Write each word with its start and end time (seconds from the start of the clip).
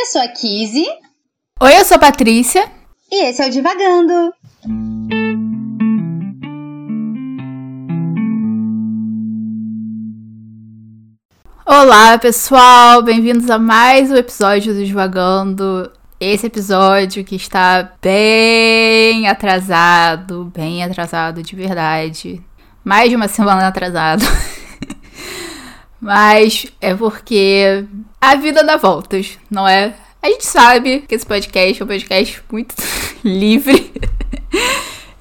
Eu 0.00 0.06
sou 0.06 0.20
a 0.22 0.28
Kizzy. 0.28 0.86
Oi, 1.60 1.76
eu 1.76 1.84
sou 1.84 1.96
a 1.96 1.98
Patrícia. 1.98 2.70
E 3.10 3.24
esse 3.24 3.42
é 3.42 3.48
o 3.48 3.50
Divagando. 3.50 4.32
Olá, 11.66 12.16
pessoal! 12.16 13.02
Bem-vindos 13.02 13.50
a 13.50 13.58
mais 13.58 14.08
um 14.12 14.14
episódio 14.14 14.72
do 14.72 14.84
Divagando. 14.84 15.90
Esse 16.20 16.46
episódio 16.46 17.24
que 17.24 17.34
está 17.34 17.92
bem 18.00 19.26
atrasado, 19.26 20.44
bem 20.54 20.84
atrasado 20.84 21.42
de 21.42 21.56
verdade. 21.56 22.40
Mais 22.84 23.10
de 23.10 23.16
uma 23.16 23.26
semana 23.26 23.66
atrasado. 23.66 24.22
Mas 26.00 26.66
é 26.80 26.94
porque 26.94 27.84
a 28.20 28.34
vida 28.34 28.62
dá 28.62 28.76
voltas, 28.76 29.38
não 29.50 29.66
é? 29.66 29.94
A 30.20 30.28
gente 30.28 30.46
sabe 30.46 31.04
que 31.06 31.14
esse 31.14 31.24
podcast 31.24 31.80
é 31.80 31.84
um 31.84 31.88
podcast 31.88 32.42
muito 32.50 32.74
livre. 33.24 33.92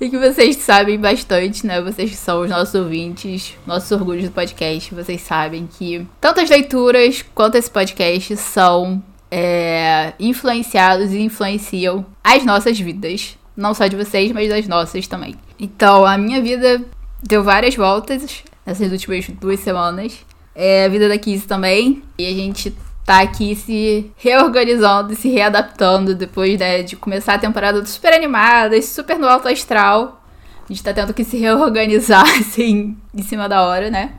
e 0.02 0.10
que 0.10 0.18
vocês 0.18 0.58
sabem 0.58 1.00
bastante, 1.00 1.66
né? 1.66 1.82
Vocês 1.82 2.10
que 2.10 2.18
são 2.18 2.42
os 2.42 2.50
nossos 2.50 2.74
ouvintes, 2.74 3.54
nossos 3.66 3.92
orgulhos 3.92 4.26
do 4.26 4.32
podcast, 4.32 4.94
vocês 4.94 5.22
sabem 5.22 5.68
que 5.68 6.06
tanto 6.20 6.40
as 6.40 6.50
leituras 6.50 7.24
quanto 7.36 7.56
esse 7.56 7.70
podcast 7.70 8.36
são 8.38 9.02
é, 9.30 10.14
influenciados 10.20 11.14
e 11.14 11.20
influenciam 11.20 12.06
as 12.24 12.44
nossas 12.44 12.80
vidas. 12.80 13.38
Não 13.56 13.74
só 13.74 13.88
de 13.88 13.96
vocês, 13.96 14.32
mas 14.32 14.50
das 14.50 14.68
nossas 14.68 15.08
também. 15.08 15.36
Então, 15.60 16.06
a 16.06 16.18
minha 16.18 16.42
vida 16.42 16.82
deu 17.24 17.44
várias 17.44 17.76
voltas 17.76 18.44
nessas 18.66 18.92
últimas 18.92 19.28
duas 19.30 19.60
semanas. 19.60 20.14
É, 20.54 20.86
a 20.86 20.88
vida 20.88 21.08
da 21.08 21.18
Kiss 21.18 21.48
também. 21.48 22.04
E 22.18 22.26
a 22.28 22.32
gente 22.32 22.76
tá 23.08 23.22
aqui 23.22 23.56
se 23.56 24.12
reorganizando 24.18 25.14
e 25.14 25.16
se 25.16 25.30
readaptando 25.30 26.14
depois 26.14 26.60
né, 26.60 26.84
de 26.84 26.98
começar 26.98 27.36
a 27.36 27.40
temporada 27.40 27.84
super 27.86 28.14
animada, 28.14 28.80
super 28.82 29.18
no 29.18 29.26
alto 29.26 29.48
astral. 29.48 30.22
A 30.70 30.74
gente 30.74 30.84
tá 30.84 30.94
tendo 30.94 31.14
que 31.14 31.24
se 31.24 31.38
reorganizar, 31.38 32.28
assim, 32.38 32.98
em 33.16 33.24
cima 33.24 33.48
da 33.48 33.66
hora, 33.66 33.90
né? 33.90 34.16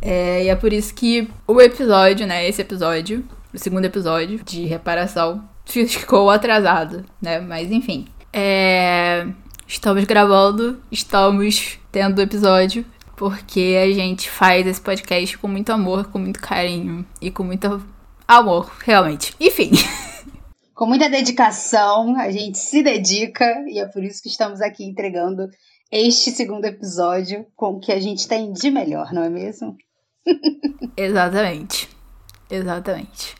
É, 0.00 0.44
e 0.44 0.48
é 0.48 0.54
por 0.56 0.72
isso 0.72 0.94
que 0.94 1.28
o 1.46 1.60
episódio, 1.60 2.26
né, 2.26 2.48
esse 2.48 2.62
episódio, 2.62 3.22
o 3.52 3.58
segundo 3.58 3.84
episódio 3.84 4.42
de 4.42 4.64
reparação, 4.64 5.46
ficou 5.66 6.30
atrasado, 6.30 7.04
né? 7.20 7.38
Mas 7.38 7.70
enfim. 7.70 8.06
É, 8.32 9.26
estamos 9.68 10.04
gravando, 10.04 10.80
estamos 10.90 11.78
tendo 11.92 12.18
o 12.18 12.22
episódio, 12.22 12.82
porque 13.14 13.76
a 13.82 13.92
gente 13.92 14.30
faz 14.30 14.66
esse 14.66 14.80
podcast 14.80 15.36
com 15.36 15.48
muito 15.48 15.70
amor, 15.70 16.06
com 16.06 16.18
muito 16.18 16.40
carinho 16.40 17.04
e 17.20 17.30
com 17.30 17.44
muito 17.44 17.94
amor, 18.26 18.70
realmente. 18.84 19.34
Enfim. 19.40 19.70
Com 20.74 20.86
muita 20.86 21.08
dedicação, 21.08 22.18
a 22.18 22.30
gente 22.30 22.58
se 22.58 22.82
dedica 22.82 23.44
e 23.66 23.78
é 23.78 23.86
por 23.86 24.04
isso 24.04 24.22
que 24.22 24.28
estamos 24.28 24.60
aqui 24.60 24.84
entregando 24.84 25.48
este 25.90 26.30
segundo 26.30 26.64
episódio 26.64 27.46
com 27.54 27.74
o 27.74 27.80
que 27.80 27.92
a 27.92 28.00
gente 28.00 28.26
tem 28.28 28.52
de 28.52 28.70
melhor, 28.70 29.12
não 29.12 29.22
é 29.22 29.28
mesmo? 29.28 29.76
Exatamente. 30.96 31.88
Exatamente. 32.50 33.34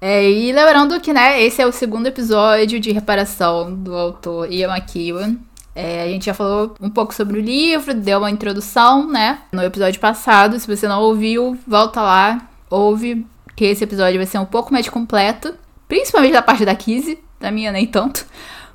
É, 0.00 0.28
e 0.28 0.52
lembrando 0.52 1.00
que, 1.00 1.12
né, 1.12 1.40
esse 1.40 1.62
é 1.62 1.66
o 1.66 1.70
segundo 1.70 2.08
episódio 2.08 2.80
de 2.80 2.90
reparação 2.90 3.72
do 3.72 3.94
autor 3.94 4.50
Ian 4.52 4.74
McEwan. 4.74 5.36
É, 5.74 6.02
a 6.02 6.08
gente 6.08 6.26
já 6.26 6.34
falou 6.34 6.74
um 6.80 6.90
pouco 6.90 7.14
sobre 7.14 7.38
o 7.38 7.42
livro, 7.42 7.94
deu 7.94 8.18
uma 8.18 8.30
introdução, 8.30 9.06
né, 9.08 9.38
no 9.52 9.62
episódio 9.62 10.00
passado. 10.00 10.58
Se 10.58 10.66
você 10.66 10.88
não 10.88 11.00
ouviu, 11.00 11.56
volta 11.66 12.02
lá, 12.02 12.50
ouve, 12.68 13.24
que 13.56 13.64
esse 13.64 13.84
episódio 13.84 14.18
vai 14.18 14.26
ser 14.26 14.38
um 14.38 14.44
pouco 14.44 14.72
mais 14.72 14.88
completo. 14.88 15.54
Principalmente 15.88 16.32
da 16.32 16.42
parte 16.42 16.64
da 16.64 16.74
Kizzy, 16.74 17.18
da 17.38 17.50
minha 17.50 17.72
nem 17.72 17.86
tanto. 17.86 18.26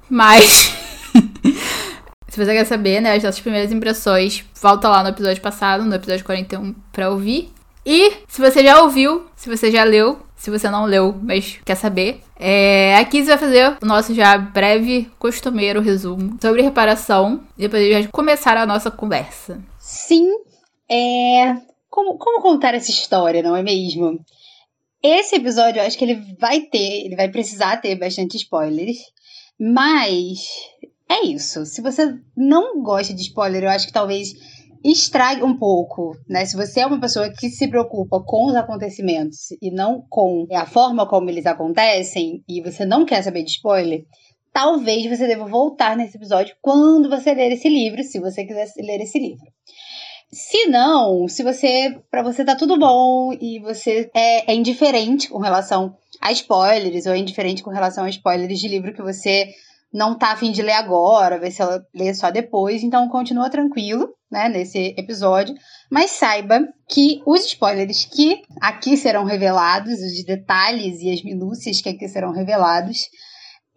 Mas. 0.09 0.72
se 2.30 2.38
você 2.45 2.53
quer 2.53 2.66
saber, 2.66 3.02
né, 3.02 3.16
as 3.16 3.23
nossas 3.23 3.39
primeiras 3.39 3.72
impressões, 3.72 4.45
volta 4.62 4.88
lá 4.90 5.03
no 5.03 5.09
episódio 5.09 5.41
passado, 5.41 5.84
no 5.84 5.96
episódio 5.96 6.25
41, 6.25 6.75
pra 6.91 7.09
ouvir. 7.09 7.51
E 7.85 8.12
se 8.28 8.41
você 8.41 8.63
já 8.63 8.81
ouviu, 8.81 9.25
se 9.35 9.50
você 9.50 9.72
já 9.72 9.84
leu, 9.84 10.19
se 10.35 10.51
você 10.51 10.69
não 10.69 10.85
leu, 10.85 11.16
mas 11.24 11.59
quer 11.66 11.75
saber, 11.75 12.22
é, 12.40 12.96
a 12.97 13.06
Kizzy 13.06 13.28
vai 13.28 13.38
fazer 13.38 13.78
o 13.81 13.85
nosso 13.85 14.13
já 14.13 14.38
breve, 14.38 15.09
costumeiro 15.18 15.81
resumo 15.81 16.38
sobre 16.40 16.62
reparação. 16.62 17.41
E 17.57 17.62
depois 17.62 17.81
a 17.81 17.85
gente 17.85 18.03
vai 18.03 18.12
começar 18.12 18.57
a 18.57 18.66
nossa 18.66 18.91
conversa. 18.91 19.59
Sim, 19.80 20.30
é. 20.90 21.56
Como, 21.90 22.18
como 22.18 22.41
contar 22.41 22.75
essa 22.75 22.91
história, 22.91 23.41
não 23.41 23.56
é 23.56 23.63
mesmo? 23.63 24.19
Esse 25.02 25.35
episódio, 25.35 25.80
eu 25.80 25.85
acho 25.85 25.97
que 25.97 26.03
ele 26.03 26.35
vai 26.40 26.62
ter, 26.62 27.06
ele 27.06 27.16
vai 27.16 27.30
precisar 27.30 27.78
ter 27.78 27.96
bastante 27.96 28.35
spoilers, 28.38 28.97
mas 29.59 30.40
é 31.09 31.25
isso. 31.25 31.66
Se 31.66 31.81
você 31.81 32.18
não 32.35 32.81
gosta 32.81 33.13
de 33.13 33.22
spoiler, 33.22 33.63
eu 33.63 33.69
acho 33.69 33.88
que 33.88 33.94
talvez 33.94 34.34
estrague 34.84 35.44
um 35.44 35.57
pouco, 35.57 36.16
né? 36.28 36.46
Se 36.46 36.56
você 36.56 36.81
é 36.81 36.86
uma 36.86 37.00
pessoa 37.00 37.31
que 37.31 37.50
se 37.50 37.68
preocupa 37.68 38.24
com 38.24 38.47
os 38.47 38.56
acontecimentos 38.56 39.52
e 39.62 39.72
não 39.72 40.03
com 40.09 40.47
a 40.53 40.66
forma 40.66 41.07
como 41.07 41.30
eles 41.30 41.46
acontecem 41.46 42.44
e 42.47 42.62
você 42.62 42.86
não 42.86 43.06
quer 43.06 43.22
saber 43.22 43.44
de 43.44 43.52
spoiler, 43.52 44.03
talvez 44.53 45.06
você 45.06 45.28
deva 45.28 45.46
voltar 45.46 45.96
nesse 45.96 46.18
episódio 46.18 46.56
quando 46.62 47.09
você 47.09 47.34
ler 47.34 47.52
esse 47.52 47.69
livro, 47.69 48.03
se 48.03 48.19
você 48.19 48.46
quiser 48.46 48.68
ler 48.78 49.02
esse 49.02 49.19
livro. 49.19 49.46
Se 50.31 50.67
não, 50.67 51.27
se 51.27 51.41
você, 51.41 51.97
para 52.11 52.21
você 52.21 52.43
tá 52.43 52.53
tudo 52.55 52.77
bom 52.77 53.31
e 53.39 53.59
você 53.59 54.11
é, 54.13 54.51
é, 54.51 54.55
indiferente 54.55 55.29
com 55.29 55.39
relação 55.39 55.95
a 56.21 56.31
spoilers 56.33 57.05
ou 57.05 57.13
é 57.13 57.17
indiferente 57.17 57.63
com 57.63 57.69
relação 57.69 58.03
a 58.03 58.09
spoilers 58.09 58.59
de 58.59 58.67
livro 58.67 58.93
que 58.93 59.01
você 59.01 59.49
não 59.93 60.17
tá 60.17 60.33
afim 60.33 60.51
de 60.51 60.61
ler 60.61 60.73
agora, 60.73 61.39
vai 61.39 61.49
ser 61.49 61.65
ler 61.95 62.13
só 62.13 62.29
depois, 62.29 62.83
então 62.83 63.07
continua 63.07 63.49
tranquilo, 63.49 64.09
né, 64.29 64.49
nesse 64.49 64.93
episódio, 64.97 65.55
mas 65.89 66.11
saiba 66.11 66.59
que 66.89 67.21
os 67.25 67.45
spoilers 67.45 68.03
que 68.03 68.41
aqui 68.61 68.97
serão 68.97 69.23
revelados, 69.23 69.94
os 69.94 70.25
detalhes 70.25 70.99
e 71.01 71.09
as 71.09 71.23
minúcias 71.23 71.79
que 71.79 71.88
aqui 71.88 72.07
serão 72.09 72.33
revelados, 72.33 72.97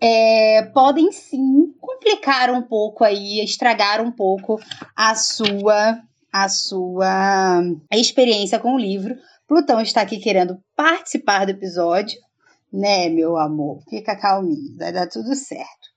é, 0.00 0.62
podem 0.74 1.12
sim 1.12 1.72
complicar 1.80 2.50
um 2.50 2.62
pouco 2.62 3.04
aí, 3.04 3.40
estragar 3.44 4.00
um 4.00 4.10
pouco 4.10 4.58
a 4.96 5.14
sua 5.14 6.00
a 6.32 6.48
sua 6.48 7.62
experiência 7.92 8.58
com 8.58 8.74
o 8.74 8.78
livro. 8.78 9.16
Plutão 9.46 9.80
está 9.80 10.00
aqui 10.00 10.18
querendo 10.18 10.58
participar 10.76 11.44
do 11.44 11.50
episódio, 11.50 12.18
né, 12.72 13.08
meu 13.08 13.36
amor? 13.36 13.82
Fica 13.88 14.16
calminho, 14.16 14.76
vai 14.76 14.92
dar 14.92 15.08
tudo 15.08 15.34
certo. 15.34 15.91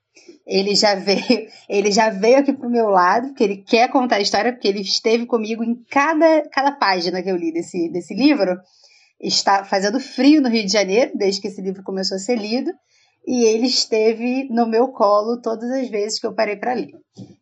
Ele 0.45 0.75
já 0.75 0.95
veio, 0.95 1.47
ele 1.69 1.91
já 1.91 2.09
veio 2.09 2.39
aqui 2.39 2.53
pro 2.53 2.69
meu 2.69 2.89
lado, 2.89 3.27
porque 3.27 3.43
ele 3.43 3.57
quer 3.57 3.89
contar 3.89 4.17
a 4.17 4.21
história, 4.21 4.51
porque 4.51 4.67
ele 4.67 4.81
esteve 4.81 5.25
comigo 5.25 5.63
em 5.63 5.75
cada, 5.89 6.47
cada 6.49 6.71
página 6.71 7.21
que 7.21 7.29
eu 7.29 7.37
li 7.37 7.51
desse, 7.51 7.89
desse 7.89 8.13
livro. 8.13 8.57
Está 9.19 9.63
fazendo 9.63 9.99
frio 9.99 10.41
no 10.41 10.49
Rio 10.49 10.65
de 10.65 10.71
Janeiro, 10.71 11.11
desde 11.15 11.39
que 11.39 11.47
esse 11.47 11.61
livro 11.61 11.83
começou 11.83 12.15
a 12.15 12.19
ser 12.19 12.35
lido 12.35 12.73
e 13.25 13.45
ele 13.45 13.67
esteve 13.67 14.47
no 14.49 14.67
meu 14.67 14.89
colo 14.89 15.41
todas 15.41 15.69
as 15.71 15.89
vezes 15.89 16.19
que 16.19 16.27
eu 16.27 16.33
parei 16.33 16.57
para 16.57 16.73
ler. 16.73 16.91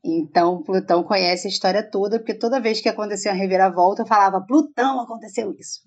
Então, 0.03 0.62
Plutão 0.62 1.03
conhece 1.03 1.47
a 1.47 1.50
história 1.50 1.81
toda, 1.81 2.19
porque 2.19 2.34
toda 2.34 2.59
vez 2.59 2.81
que 2.81 2.90
acontecia 2.90 3.31
uma 3.31 3.38
reviravolta, 3.38 4.03
eu 4.03 4.08
falava: 4.08 4.46
Plutão, 4.46 5.00
aconteceu 5.00 5.53
isso. 5.58 5.81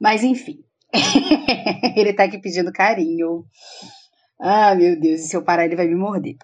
Mas, 0.00 0.22
enfim, 0.22 0.58
ele 1.96 2.12
tá 2.12 2.24
aqui 2.24 2.38
pedindo 2.38 2.72
carinho. 2.72 3.44
Ah, 4.38 4.74
meu 4.74 4.98
Deus, 4.98 5.22
se 5.22 5.36
eu 5.36 5.42
parar, 5.42 5.64
ele 5.64 5.76
vai 5.76 5.86
me 5.86 5.94
morder. 5.94 6.36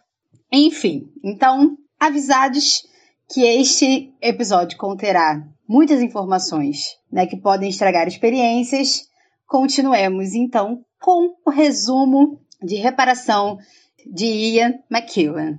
Enfim, 0.51 1.05
então, 1.23 1.77
avisados 2.01 2.83
que 3.29 3.43
este 3.43 4.13
episódio 4.21 4.77
conterá 4.77 5.43
muitas 5.69 6.03
informações 6.03 6.97
né, 7.11 7.27
que 7.27 7.37
podem 7.37 7.71
estragar 7.71 8.07
experiências, 8.07 9.05
continuemos 9.47 10.35
então 10.35 10.85
com 11.01 11.35
o 11.47 11.51
resumo 11.51 12.41
de 12.63 12.77
reparação 12.77 13.59
de 14.07 14.27
Ian 14.27 14.79
McEwan. 14.91 15.59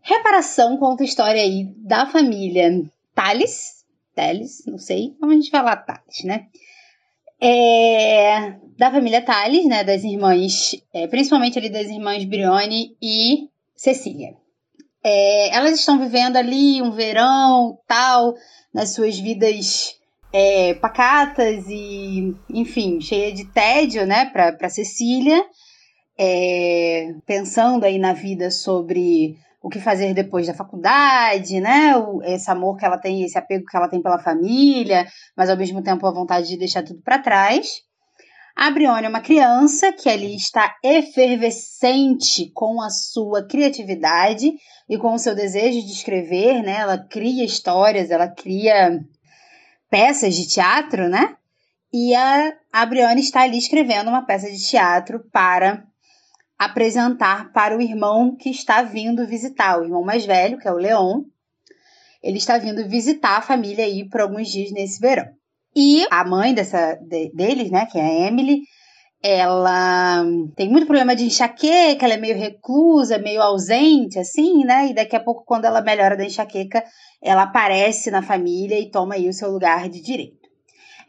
Reparação 0.00 0.76
conta 0.76 1.02
a 1.02 1.06
história 1.06 1.40
aí 1.40 1.72
da 1.76 2.06
família 2.06 2.82
Tales, 3.14 3.84
Tales, 4.14 4.64
não 4.66 4.78
sei, 4.78 5.14
como 5.20 5.32
a 5.32 5.34
gente 5.34 5.50
fala 5.50 5.76
Tales, 5.76 6.24
né? 6.24 6.46
É, 7.40 8.56
da 8.76 8.90
família 8.90 9.22
Tales, 9.22 9.66
né, 9.66 9.84
das 9.84 10.04
irmãs, 10.04 10.76
é, 10.92 11.06
principalmente 11.06 11.58
ali 11.58 11.68
das 11.68 11.88
irmãs 11.88 12.24
Brione 12.24 12.96
e 13.00 13.48
Cecília. 13.76 14.34
É, 15.04 15.54
elas 15.54 15.78
estão 15.78 15.98
vivendo 15.98 16.36
ali 16.36 16.80
um 16.80 16.92
verão, 16.92 17.78
tal, 17.86 18.34
nas 18.72 18.90
suas 18.90 19.18
vidas 19.18 19.96
é, 20.32 20.74
pacatas 20.74 21.64
e, 21.68 22.34
enfim, 22.48 23.00
cheia 23.00 23.32
de 23.32 23.44
tédio, 23.46 24.06
né, 24.06 24.26
para 24.26 24.68
Cecília 24.68 25.44
é, 26.18 27.14
pensando 27.26 27.84
aí 27.84 27.98
na 27.98 28.12
vida 28.12 28.50
sobre 28.50 29.36
o 29.62 29.68
que 29.68 29.78
fazer 29.78 30.12
depois 30.12 30.46
da 30.46 30.54
faculdade, 30.54 31.60
né? 31.60 31.92
Esse 32.24 32.50
amor 32.50 32.76
que 32.76 32.84
ela 32.84 32.98
tem, 32.98 33.22
esse 33.22 33.38
apego 33.38 33.64
que 33.64 33.76
ela 33.76 33.88
tem 33.88 34.02
pela 34.02 34.18
família, 34.18 35.06
mas 35.36 35.48
ao 35.48 35.56
mesmo 35.56 35.82
tempo 35.82 36.06
a 36.06 36.12
vontade 36.12 36.48
de 36.48 36.58
deixar 36.58 36.82
tudo 36.82 37.00
para 37.02 37.18
trás. 37.18 37.82
A 38.54 38.70
Brione 38.70 39.06
é 39.06 39.08
uma 39.08 39.20
criança 39.20 39.92
que 39.92 40.10
ali 40.10 40.36
está 40.36 40.76
efervescente 40.84 42.50
com 42.52 42.82
a 42.82 42.90
sua 42.90 43.46
criatividade 43.46 44.52
e 44.88 44.98
com 44.98 45.14
o 45.14 45.18
seu 45.18 45.34
desejo 45.34 45.80
de 45.80 45.92
escrever, 45.92 46.62
né? 46.62 46.80
Ela 46.80 46.98
cria 46.98 47.44
histórias, 47.44 48.10
ela 48.10 48.28
cria 48.28 49.00
peças 49.88 50.34
de 50.34 50.46
teatro, 50.46 51.08
né? 51.08 51.36
E 51.92 52.14
a, 52.14 52.52
a 52.72 52.84
Brione 52.84 53.20
está 53.20 53.42
ali 53.42 53.56
escrevendo 53.56 54.08
uma 54.08 54.26
peça 54.26 54.50
de 54.50 54.58
teatro 54.58 55.24
para 55.32 55.84
apresentar 56.64 57.52
para 57.52 57.76
o 57.76 57.80
irmão 57.80 58.36
que 58.36 58.50
está 58.50 58.82
vindo 58.82 59.26
visitar, 59.26 59.78
o 59.78 59.84
irmão 59.84 60.02
mais 60.02 60.24
velho, 60.24 60.58
que 60.58 60.68
é 60.68 60.72
o 60.72 60.76
Leon. 60.76 61.22
Ele 62.22 62.38
está 62.38 62.58
vindo 62.58 62.88
visitar 62.88 63.38
a 63.38 63.42
família 63.42 63.84
aí 63.84 64.08
por 64.08 64.20
alguns 64.20 64.48
dias 64.48 64.70
nesse 64.70 65.00
verão. 65.00 65.26
E 65.74 66.06
a 66.10 66.24
mãe 66.24 66.54
dessa, 66.54 66.94
de, 66.96 67.30
deles, 67.34 67.70
né, 67.70 67.86
que 67.86 67.98
é 67.98 68.02
a 68.02 68.28
Emily, 68.28 68.60
ela 69.22 70.24
tem 70.56 70.68
muito 70.68 70.86
problema 70.86 71.14
de 71.14 71.24
enxaqueca, 71.24 72.04
ela 72.04 72.14
é 72.14 72.16
meio 72.16 72.36
reclusa, 72.36 73.18
meio 73.18 73.40
ausente, 73.40 74.18
assim, 74.18 74.64
né? 74.64 74.88
E 74.88 74.94
daqui 74.94 75.14
a 75.14 75.20
pouco, 75.20 75.44
quando 75.44 75.64
ela 75.64 75.80
melhora 75.80 76.16
da 76.16 76.24
enxaqueca, 76.24 76.84
ela 77.22 77.42
aparece 77.42 78.10
na 78.10 78.20
família 78.20 78.78
e 78.80 78.90
toma 78.90 79.14
aí 79.14 79.28
o 79.28 79.32
seu 79.32 79.50
lugar 79.50 79.88
de 79.88 80.02
direito. 80.02 80.41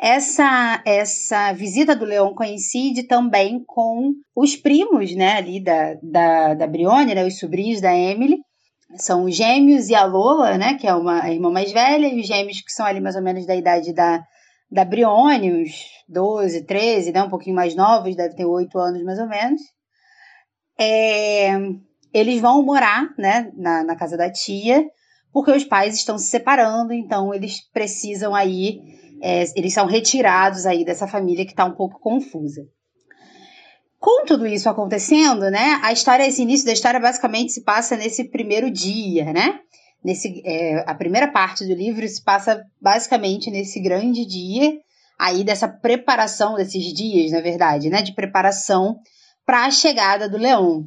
Essa, 0.06 0.84
essa 0.86 1.54
visita 1.54 1.96
do 1.96 2.04
Leão 2.04 2.36
coincide 2.36 3.04
também 3.04 3.64
com 3.66 4.12
os 4.36 4.54
primos, 4.54 5.16
né, 5.16 5.38
ali 5.38 5.64
da, 5.64 5.94
da, 6.04 6.54
da 6.56 6.68
Brione, 6.68 7.16
né, 7.16 7.26
os 7.26 7.40
sobrinhos 7.40 7.80
da 7.80 7.96
Emily, 7.96 8.38
são 8.98 9.24
os 9.24 9.34
gêmeos 9.34 9.88
e 9.88 9.96
a 9.96 10.04
Lola, 10.04 10.58
né, 10.58 10.74
que 10.74 10.86
é 10.86 10.94
uma 10.94 11.32
irmã 11.32 11.50
mais 11.50 11.72
velha, 11.72 12.06
e 12.08 12.20
os 12.20 12.28
gêmeos 12.28 12.60
que 12.60 12.74
são 12.74 12.86
ali 12.86 13.00
mais 13.00 13.16
ou 13.16 13.22
menos 13.22 13.46
da 13.46 13.56
idade 13.56 13.94
da, 13.94 14.22
da 14.70 14.84
Brione, 14.84 15.64
uns 15.64 15.72
12, 16.10 16.66
13, 16.66 17.14
né, 17.14 17.24
um 17.24 17.30
pouquinho 17.30 17.56
mais 17.56 17.74
novos, 17.74 18.14
deve 18.14 18.36
ter 18.36 18.44
8 18.44 18.78
anos 18.78 19.02
mais 19.06 19.20
ou 19.20 19.28
menos. 19.30 19.62
É, 20.78 21.54
eles 22.14 22.42
vão 22.42 22.62
morar 22.62 23.08
né, 23.18 23.50
na, 23.56 23.86
na 23.86 23.96
casa 23.96 24.18
da 24.18 24.30
tia, 24.30 24.84
porque 25.32 25.52
os 25.52 25.64
pais 25.64 25.96
estão 25.96 26.18
se 26.18 26.28
separando, 26.28 26.92
então 26.92 27.34
eles 27.34 27.62
precisam 27.72 28.36
aí, 28.36 28.82
é, 29.24 29.46
eles 29.56 29.74
são 29.74 29.86
retirados 29.86 30.66
aí 30.66 30.84
dessa 30.84 31.08
família 31.08 31.46
que 31.46 31.52
está 31.52 31.64
um 31.64 31.76
pouco 31.76 32.00
confusa. 32.00 32.68
Com 33.98 34.26
tudo 34.26 34.46
isso 34.46 34.70
acontecendo, 34.70 35.50
né, 35.50 35.80
a 35.82 35.94
história, 35.94 36.28
esse 36.28 36.42
início 36.42 36.66
da 36.66 36.74
história 36.74 37.00
basicamente 37.00 37.54
se 37.54 37.64
passa 37.64 37.96
nesse 37.96 38.26
primeiro 38.26 38.70
dia, 38.70 39.32
né? 39.32 39.60
nesse 40.04 40.42
é, 40.46 40.84
a 40.86 40.94
primeira 40.94 41.32
parte 41.32 41.66
do 41.66 41.74
livro 41.74 42.08
se 42.08 42.22
passa 42.22 42.64
basicamente 42.82 43.50
nesse 43.50 43.80
grande 43.80 44.26
dia 44.26 44.78
aí 45.18 45.44
dessa 45.44 45.68
preparação 45.68 46.56
desses 46.56 46.94
dias, 46.94 47.32
na 47.32 47.40
verdade, 47.40 47.90
né, 47.90 48.02
de 48.02 48.14
preparação 48.14 49.00
para 49.46 49.66
a 49.66 49.72
chegada 49.72 50.28
do 50.28 50.38
Leão. 50.38 50.86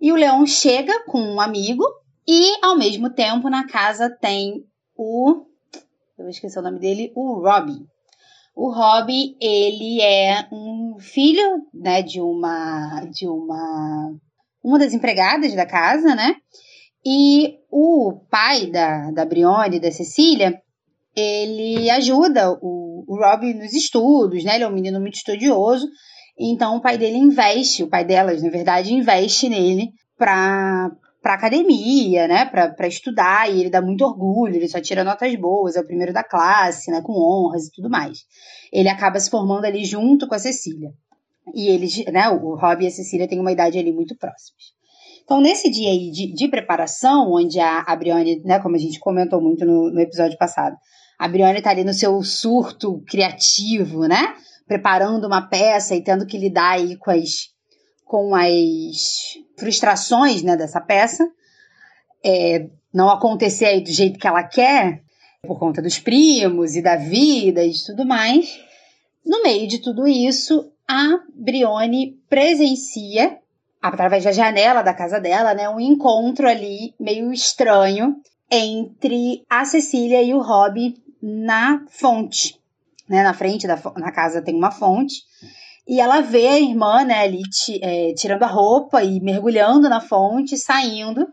E 0.00 0.12
o 0.12 0.16
Leão 0.16 0.46
chega 0.46 1.04
com 1.06 1.20
um 1.20 1.40
amigo 1.40 1.84
e 2.26 2.64
ao 2.64 2.76
mesmo 2.76 3.10
tempo 3.10 3.50
na 3.50 3.66
casa 3.66 4.08
tem 4.08 4.64
o 4.94 5.47
eu 6.18 6.28
esqueci 6.28 6.58
o 6.58 6.62
nome 6.62 6.78
dele, 6.78 7.12
o 7.14 7.40
Robbie. 7.40 7.86
O 8.54 8.72
Robbie, 8.72 9.36
ele 9.40 10.00
é 10.00 10.48
um 10.52 10.96
filho, 10.98 11.62
né, 11.72 12.02
de 12.02 12.20
uma 12.20 13.04
de 13.10 13.28
uma 13.28 14.14
uma 14.62 14.78
das 14.78 14.92
empregadas 14.92 15.54
da 15.54 15.64
casa, 15.64 16.14
né? 16.14 16.34
E 17.06 17.54
o 17.70 18.20
pai 18.28 18.66
da, 18.66 19.10
da 19.12 19.24
Brione, 19.24 19.80
da 19.80 19.90
Cecília, 19.90 20.60
ele 21.16 21.88
ajuda 21.90 22.50
o, 22.60 23.04
o 23.06 23.16
Rob 23.16 23.54
nos 23.54 23.72
estudos, 23.72 24.44
né? 24.44 24.56
Ele 24.56 24.64
é 24.64 24.68
um 24.68 24.74
menino 24.74 25.00
muito 25.00 25.14
estudioso. 25.14 25.86
Então 26.38 26.76
o 26.76 26.80
pai 26.80 26.98
dele 26.98 27.16
investe, 27.16 27.82
o 27.82 27.88
pai 27.88 28.04
delas, 28.04 28.42
na 28.42 28.50
verdade, 28.50 28.92
investe 28.92 29.48
nele 29.48 29.88
para 30.16 30.90
para 31.20 31.34
academia, 31.34 32.28
né, 32.28 32.44
para 32.44 32.86
estudar, 32.86 33.50
e 33.50 33.60
ele 33.60 33.70
dá 33.70 33.82
muito 33.82 34.04
orgulho, 34.04 34.54
ele 34.54 34.68
só 34.68 34.80
tira 34.80 35.02
notas 35.02 35.34
boas, 35.34 35.76
é 35.76 35.80
o 35.80 35.86
primeiro 35.86 36.12
da 36.12 36.22
classe, 36.22 36.90
né, 36.90 37.02
com 37.02 37.12
honras 37.12 37.66
e 37.66 37.72
tudo 37.72 37.90
mais. 37.90 38.18
Ele 38.72 38.88
acaba 38.88 39.18
se 39.18 39.28
formando 39.28 39.64
ali 39.64 39.84
junto 39.84 40.28
com 40.28 40.34
a 40.34 40.38
Cecília. 40.38 40.90
E 41.54 41.68
eles, 41.68 42.04
né, 42.06 42.28
o 42.28 42.54
Rob 42.54 42.84
e 42.84 42.86
a 42.86 42.90
Cecília 42.90 43.26
têm 43.26 43.40
uma 43.40 43.52
idade 43.52 43.78
ali 43.78 43.92
muito 43.92 44.16
próximas. 44.16 44.78
Então, 45.24 45.40
nesse 45.40 45.70
dia 45.70 45.90
aí 45.90 46.10
de, 46.10 46.32
de 46.32 46.48
preparação, 46.48 47.30
onde 47.32 47.60
a, 47.60 47.80
a 47.80 47.96
Brione, 47.96 48.40
né, 48.44 48.58
como 48.60 48.76
a 48.76 48.78
gente 48.78 48.98
comentou 48.98 49.42
muito 49.42 49.64
no, 49.64 49.90
no 49.90 50.00
episódio 50.00 50.38
passado, 50.38 50.76
a 51.18 51.28
Brione 51.28 51.60
tá 51.60 51.70
ali 51.70 51.84
no 51.84 51.92
seu 51.92 52.22
surto 52.22 53.02
criativo, 53.06 54.06
né? 54.06 54.34
Preparando 54.66 55.26
uma 55.26 55.48
peça 55.48 55.94
e 55.94 56.02
tendo 56.02 56.24
que 56.24 56.38
lidar 56.38 56.76
aí 56.76 56.96
com 56.96 57.10
as, 57.10 57.48
com 58.08 58.34
as 58.34 59.38
frustrações 59.56 60.42
né, 60.42 60.56
dessa 60.56 60.80
peça. 60.80 61.30
É, 62.24 62.66
não 62.92 63.10
acontecer 63.10 63.66
aí 63.66 63.80
do 63.82 63.92
jeito 63.92 64.18
que 64.18 64.26
ela 64.26 64.42
quer, 64.42 65.02
por 65.46 65.58
conta 65.58 65.80
dos 65.80 65.98
primos 65.98 66.74
e 66.74 66.82
da 66.82 66.96
vida 66.96 67.62
e 67.62 67.72
tudo 67.86 68.04
mais. 68.04 68.58
No 69.24 69.42
meio 69.42 69.68
de 69.68 69.78
tudo 69.78 70.08
isso, 70.08 70.72
a 70.88 71.20
Brione 71.34 72.18
presencia 72.28 73.38
através 73.80 74.24
da 74.24 74.32
janela 74.32 74.82
da 74.82 74.94
casa 74.94 75.20
dela, 75.20 75.54
né, 75.54 75.68
um 75.68 75.78
encontro 75.78 76.48
ali 76.48 76.94
meio 76.98 77.30
estranho 77.30 78.16
entre 78.50 79.44
a 79.48 79.64
Cecília 79.66 80.22
e 80.22 80.34
o 80.34 80.40
Rob 80.40 80.96
na 81.22 81.84
fonte, 81.88 82.58
né, 83.08 83.22
na 83.22 83.34
frente 83.34 83.66
da 83.66 83.78
na 83.96 84.10
casa 84.10 84.42
tem 84.42 84.54
uma 84.54 84.70
fonte 84.70 85.22
e 85.88 86.00
ela 86.00 86.20
vê 86.20 86.46
a 86.46 86.60
irmã, 86.60 87.04
né, 87.04 87.20
ali 87.20 87.42
é, 87.82 88.12
tirando 88.14 88.42
a 88.42 88.46
roupa 88.46 89.02
e 89.02 89.20
mergulhando 89.20 89.88
na 89.88 90.00
fonte, 90.00 90.56
saindo 90.56 91.26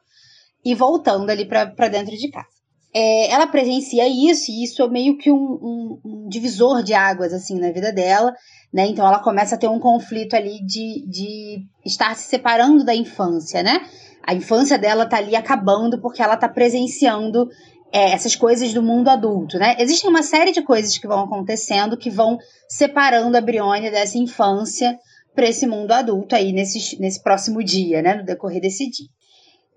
e 0.63 0.73
voltando 0.73 1.29
ali 1.29 1.45
para 1.45 1.87
dentro 1.89 2.15
de 2.15 2.29
casa. 2.29 2.47
É, 2.93 3.29
ela 3.29 3.45
presencia 3.45 4.07
isso 4.07 4.49
e 4.49 4.63
isso 4.63 4.81
é 4.81 4.87
meio 4.87 5.17
que 5.17 5.29
um, 5.29 5.35
um, 5.35 5.99
um 6.05 6.29
divisor 6.29 6.81
de 6.81 6.93
águas 6.93 7.33
assim 7.33 7.59
na 7.59 7.71
vida 7.71 7.91
dela 7.91 8.33
né? 8.75 8.87
Então 8.87 9.07
ela 9.07 9.19
começa 9.19 9.55
a 9.55 9.57
ter 9.57 9.69
um 9.69 9.79
conflito 9.79 10.35
ali 10.35 10.59
de, 10.65 11.07
de 11.07 11.65
estar 11.85 12.13
se 12.13 12.27
separando 12.27 12.83
da 12.83 12.93
infância, 12.93 13.63
né? 13.63 13.79
A 14.21 14.33
infância 14.33 14.77
dela 14.77 15.05
tá 15.05 15.15
ali 15.15 15.33
acabando 15.33 16.01
porque 16.01 16.21
ela 16.21 16.35
tá 16.35 16.49
presenciando 16.49 17.47
é, 17.95 18.11
essas 18.11 18.35
coisas 18.35 18.73
do 18.73 18.83
mundo 18.83 19.07
adulto, 19.07 19.57
né? 19.57 19.77
Existem 19.79 20.09
uma 20.09 20.21
série 20.21 20.51
de 20.51 20.61
coisas 20.61 20.97
que 20.97 21.07
vão 21.07 21.21
acontecendo 21.21 21.95
que 21.95 22.09
vão 22.09 22.37
separando 22.67 23.37
a 23.37 23.41
Brione 23.41 23.89
dessa 23.89 24.17
infância 24.17 24.99
para 25.33 25.47
esse 25.47 25.65
mundo 25.65 25.93
adulto 25.93 26.35
aí 26.35 26.51
nesse, 26.51 26.99
nesse 26.99 27.23
próximo 27.23 27.63
dia, 27.63 28.01
né? 28.01 28.15
No 28.15 28.25
decorrer 28.25 28.59
desse 28.59 28.89
dia. 28.89 29.07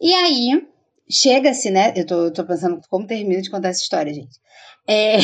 E 0.00 0.12
aí, 0.12 0.66
chega-se, 1.08 1.70
né? 1.70 1.92
Eu 1.94 2.04
tô, 2.04 2.32
tô 2.32 2.44
pensando 2.44 2.80
como 2.90 3.06
termino 3.06 3.40
de 3.40 3.50
contar 3.50 3.68
essa 3.68 3.82
história, 3.82 4.12
gente. 4.12 4.36
É... 4.84 5.18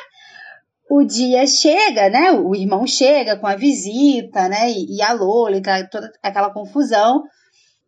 o 0.88 1.04
dia 1.04 1.46
chega, 1.46 2.08
né? 2.08 2.32
O 2.32 2.54
irmão 2.54 2.86
chega 2.86 3.36
com 3.36 3.46
a 3.46 3.56
visita, 3.56 4.48
né? 4.48 4.70
E, 4.70 4.96
e 4.96 5.02
a 5.02 5.12
Lola, 5.12 5.58
e 5.58 5.88
toda 5.90 6.10
aquela 6.22 6.48
confusão. 6.48 7.24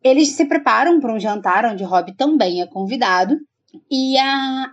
Eles 0.05 0.33
se 0.33 0.45
preparam 0.45 1.01
para 1.01 1.15
um 1.15 1.19
jantar 1.19 1.65
onde 1.65 1.83
Rob 1.83 2.15
também 2.15 2.61
é 2.61 2.67
convidado. 2.67 3.35
E 3.91 4.17
a, 4.19 4.73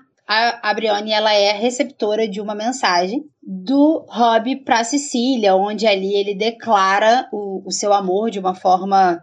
a, 0.63 0.73
Brione, 0.73 1.11
ela 1.11 1.33
é 1.33 1.51
receptora 1.51 2.27
de 2.27 2.41
uma 2.41 2.55
mensagem 2.55 3.23
do 3.43 4.05
Rob 4.09 4.55
para 4.63 4.83
Cecília, 4.83 5.55
onde 5.55 5.85
ali 5.85 6.15
ele 6.15 6.33
declara 6.33 7.27
o, 7.31 7.67
o 7.67 7.71
seu 7.71 7.93
amor 7.93 8.31
de 8.31 8.39
uma 8.39 8.55
forma 8.55 9.21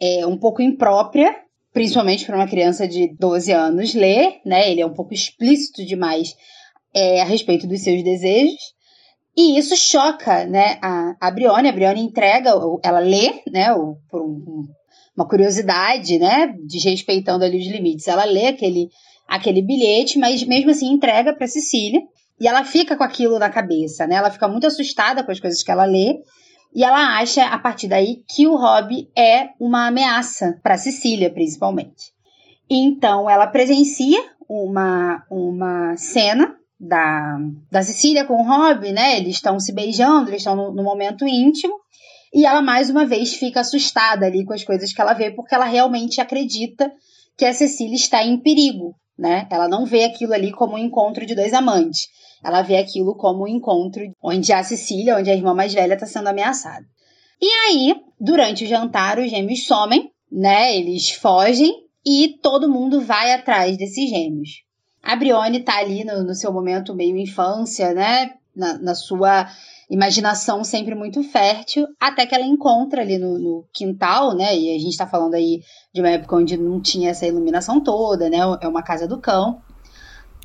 é, 0.00 0.26
um 0.26 0.38
pouco 0.38 0.62
imprópria, 0.62 1.34
principalmente 1.72 2.24
para 2.24 2.36
uma 2.36 2.46
criança 2.46 2.86
de 2.86 3.14
12 3.18 3.52
anos 3.52 3.94
ler, 3.94 4.40
né? 4.44 4.70
Ele 4.70 4.80
é 4.80 4.86
um 4.86 4.94
pouco 4.94 5.12
explícito 5.12 5.84
demais 5.84 6.34
é, 6.94 7.20
a 7.20 7.24
respeito 7.24 7.66
dos 7.66 7.82
seus 7.82 8.02
desejos. 8.02 8.76
E 9.36 9.58
isso 9.58 9.76
choca, 9.76 10.46
né, 10.46 10.78
a, 10.80 11.14
a 11.20 11.30
Brione. 11.30 11.68
A 11.68 11.72
Brione 11.72 12.00
entrega, 12.00 12.54
ela 12.82 13.00
lê, 13.00 13.42
né, 13.52 13.70
o, 13.74 13.98
por 14.08 14.22
um, 14.22 14.64
uma 15.16 15.26
curiosidade, 15.26 16.18
né, 16.18 16.54
desrespeitando 16.66 17.44
ali 17.44 17.58
os 17.58 17.66
limites. 17.66 18.06
Ela 18.06 18.24
lê 18.24 18.48
aquele, 18.48 18.88
aquele 19.26 19.62
bilhete, 19.62 20.18
mas 20.18 20.42
mesmo 20.42 20.70
assim 20.70 20.92
entrega 20.92 21.34
para 21.34 21.46
Cecília. 21.46 22.00
E 22.38 22.46
ela 22.46 22.64
fica 22.64 22.96
com 22.96 23.04
aquilo 23.04 23.38
na 23.38 23.48
cabeça, 23.48 24.06
né? 24.06 24.16
Ela 24.16 24.30
fica 24.30 24.46
muito 24.46 24.66
assustada 24.66 25.24
com 25.24 25.32
as 25.32 25.40
coisas 25.40 25.62
que 25.62 25.70
ela 25.70 25.86
lê. 25.86 26.20
E 26.74 26.84
ela 26.84 27.18
acha, 27.18 27.46
a 27.46 27.58
partir 27.58 27.88
daí, 27.88 28.22
que 28.28 28.46
o 28.46 28.56
Rob 28.56 29.08
é 29.16 29.48
uma 29.58 29.86
ameaça 29.86 30.60
para 30.62 30.76
Cecília, 30.76 31.32
principalmente. 31.32 32.12
Então, 32.68 33.30
ela 33.30 33.46
presencia 33.46 34.22
uma, 34.46 35.24
uma 35.30 35.96
cena 35.96 36.54
da, 36.78 37.38
da 37.70 37.82
Cecília 37.82 38.24
com 38.26 38.34
o 38.34 38.46
Rob, 38.46 38.92
né? 38.92 39.16
Eles 39.16 39.36
estão 39.36 39.58
se 39.58 39.72
beijando, 39.72 40.28
eles 40.28 40.42
estão 40.42 40.54
no, 40.54 40.74
no, 40.74 40.82
momento 40.82 41.26
íntimo. 41.26 41.74
E 42.32 42.44
ela, 42.44 42.60
mais 42.60 42.90
uma 42.90 43.06
vez, 43.06 43.34
fica 43.34 43.60
assustada 43.60 44.26
ali 44.26 44.44
com 44.44 44.52
as 44.52 44.64
coisas 44.64 44.92
que 44.92 45.00
ela 45.00 45.12
vê, 45.12 45.30
porque 45.30 45.54
ela 45.54 45.64
realmente 45.64 46.20
acredita 46.20 46.92
que 47.36 47.44
a 47.44 47.52
Cecília 47.52 47.94
está 47.94 48.24
em 48.24 48.38
perigo, 48.38 48.94
né? 49.18 49.46
Ela 49.50 49.68
não 49.68 49.84
vê 49.84 50.04
aquilo 50.04 50.32
ali 50.32 50.50
como 50.52 50.74
um 50.74 50.78
encontro 50.78 51.24
de 51.26 51.34
dois 51.34 51.52
amantes. 51.52 52.08
Ela 52.44 52.62
vê 52.62 52.76
aquilo 52.76 53.14
como 53.16 53.44
um 53.44 53.48
encontro 53.48 54.02
onde 54.22 54.52
a 54.52 54.62
Cecília, 54.62 55.16
onde 55.16 55.30
a 55.30 55.34
irmã 55.34 55.54
mais 55.54 55.72
velha, 55.72 55.94
está 55.94 56.06
sendo 56.06 56.28
ameaçada. 56.28 56.84
E 57.40 57.46
aí, 57.46 57.94
durante 58.18 58.64
o 58.64 58.66
jantar, 58.66 59.18
os 59.18 59.30
gêmeos 59.30 59.66
somem, 59.66 60.10
né? 60.30 60.76
Eles 60.76 61.10
fogem 61.10 61.72
e 62.04 62.38
todo 62.40 62.70
mundo 62.70 63.00
vai 63.00 63.32
atrás 63.32 63.76
desses 63.76 64.08
gêmeos. 64.08 64.62
A 65.02 65.14
Brione 65.14 65.60
tá 65.60 65.78
ali 65.78 66.04
no, 66.04 66.24
no 66.24 66.34
seu 66.34 66.52
momento 66.52 66.94
meio 66.94 67.16
infância, 67.16 67.92
né? 67.92 68.32
Na, 68.54 68.78
na, 68.78 68.94
sua 68.94 69.48
imaginação 69.88 70.64
sempre 70.64 70.94
muito 70.94 71.22
fértil, 71.22 71.86
até 72.00 72.26
que 72.26 72.34
ela 72.34 72.44
encontra 72.44 73.02
ali 73.02 73.18
no, 73.18 73.38
no, 73.38 73.64
quintal, 73.72 74.34
né? 74.34 74.56
E 74.56 74.74
a 74.74 74.78
gente 74.78 74.96
tá 74.96 75.06
falando 75.06 75.34
aí 75.34 75.62
de 75.92 76.00
uma 76.00 76.10
época 76.10 76.36
onde 76.36 76.56
não 76.56 76.80
tinha 76.80 77.10
essa 77.10 77.26
iluminação 77.26 77.80
toda, 77.80 78.28
né? 78.28 78.38
É 78.60 78.68
uma 78.68 78.82
casa 78.82 79.06
do 79.06 79.18
cão. 79.18 79.60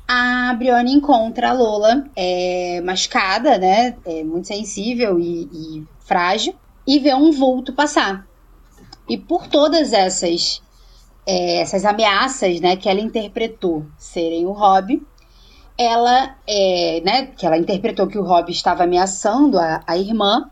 A 0.06 0.54
Brione 0.54 0.92
encontra 0.92 1.50
a 1.50 1.52
Lola 1.52 2.04
é, 2.14 2.80
machucada, 2.82 3.58
né? 3.58 3.96
É, 4.04 4.22
muito 4.22 4.46
sensível 4.46 5.18
e, 5.18 5.48
e 5.52 5.86
frágil, 6.00 6.54
e 6.86 6.98
vê 6.98 7.14
um 7.14 7.32
vulto 7.32 7.72
passar. 7.72 8.26
E 9.08 9.16
por 9.16 9.48
todas 9.48 9.92
essas 9.92 10.62
é, 11.26 11.60
essas 11.60 11.84
ameaças, 11.84 12.60
né, 12.60 12.76
que 12.76 12.88
ela 12.88 13.00
interpretou 13.00 13.86
serem 13.96 14.46
o 14.46 14.52
Rob, 14.52 15.00
ela, 15.78 16.36
é, 16.46 17.00
né, 17.04 17.26
que 17.26 17.46
ela 17.46 17.56
interpretou 17.56 18.06
que 18.06 18.18
o 18.18 18.24
Rob 18.24 18.50
estava 18.50 18.84
ameaçando 18.84 19.58
a, 19.58 19.82
a 19.86 19.96
irmã, 19.96 20.48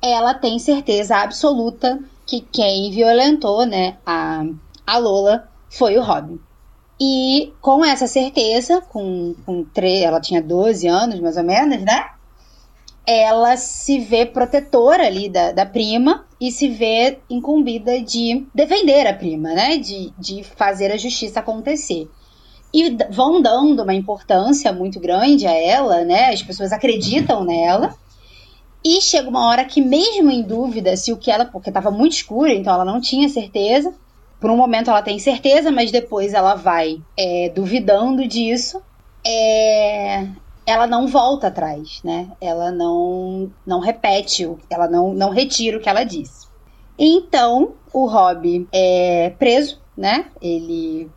ela 0.00 0.34
tem 0.34 0.58
certeza 0.58 1.16
absoluta 1.16 1.98
que 2.26 2.40
quem 2.40 2.90
violentou, 2.90 3.64
né, 3.66 3.96
a, 4.04 4.44
a 4.86 4.98
Lola 4.98 5.48
foi 5.70 5.96
o 5.98 6.02
Rob. 6.02 6.40
E 6.98 7.52
com 7.60 7.84
essa 7.84 8.06
certeza, 8.06 8.80
com, 8.80 9.34
com 9.44 9.64
tre 9.64 10.02
ela 10.02 10.20
tinha 10.20 10.40
12 10.40 10.86
anos 10.86 11.20
mais 11.20 11.36
ou 11.36 11.44
menos, 11.44 11.82
né? 11.82 12.06
ela 13.06 13.56
se 13.56 14.00
vê 14.00 14.26
protetora 14.26 15.06
ali 15.06 15.28
da, 15.28 15.52
da 15.52 15.64
prima 15.64 16.26
e 16.40 16.50
se 16.50 16.68
vê 16.68 17.20
incumbida 17.30 18.00
de 18.00 18.44
defender 18.52 19.06
a 19.06 19.14
prima, 19.14 19.54
né? 19.54 19.78
De, 19.78 20.12
de 20.18 20.42
fazer 20.42 20.90
a 20.90 20.96
justiça 20.96 21.38
acontecer. 21.38 22.10
E 22.76 22.94
vão 23.08 23.40
dando 23.40 23.82
uma 23.82 23.94
importância 23.94 24.70
muito 24.70 25.00
grande 25.00 25.46
a 25.46 25.54
ela, 25.54 26.04
né? 26.04 26.28
As 26.28 26.42
pessoas 26.42 26.72
acreditam 26.72 27.42
nela. 27.42 27.94
E 28.84 29.00
chega 29.00 29.30
uma 29.30 29.48
hora 29.48 29.64
que, 29.64 29.80
mesmo 29.80 30.30
em 30.30 30.42
dúvida 30.42 30.94
se 30.94 31.10
o 31.10 31.16
que 31.16 31.30
ela. 31.30 31.46
Porque 31.46 31.70
estava 31.70 31.90
muito 31.90 32.12
escuro, 32.12 32.50
então 32.50 32.74
ela 32.74 32.84
não 32.84 33.00
tinha 33.00 33.30
certeza. 33.30 33.94
Por 34.38 34.50
um 34.50 34.56
momento 34.58 34.90
ela 34.90 35.00
tem 35.00 35.18
certeza, 35.18 35.72
mas 35.72 35.90
depois 35.90 36.34
ela 36.34 36.54
vai 36.54 37.00
é, 37.16 37.48
duvidando 37.48 38.28
disso. 38.28 38.82
É, 39.26 40.26
ela 40.66 40.86
não 40.86 41.06
volta 41.06 41.46
atrás, 41.46 42.02
né? 42.04 42.30
Ela 42.38 42.70
não 42.70 43.50
não 43.64 43.80
repete, 43.80 44.46
ela 44.68 44.86
não, 44.86 45.14
não 45.14 45.30
retira 45.30 45.78
o 45.78 45.80
que 45.80 45.88
ela 45.88 46.04
disse. 46.04 46.46
Então, 46.98 47.72
o 47.90 48.04
Rob 48.04 48.68
é 48.70 49.30
preso, 49.38 49.80
né? 49.96 50.26
Ele 50.42 51.10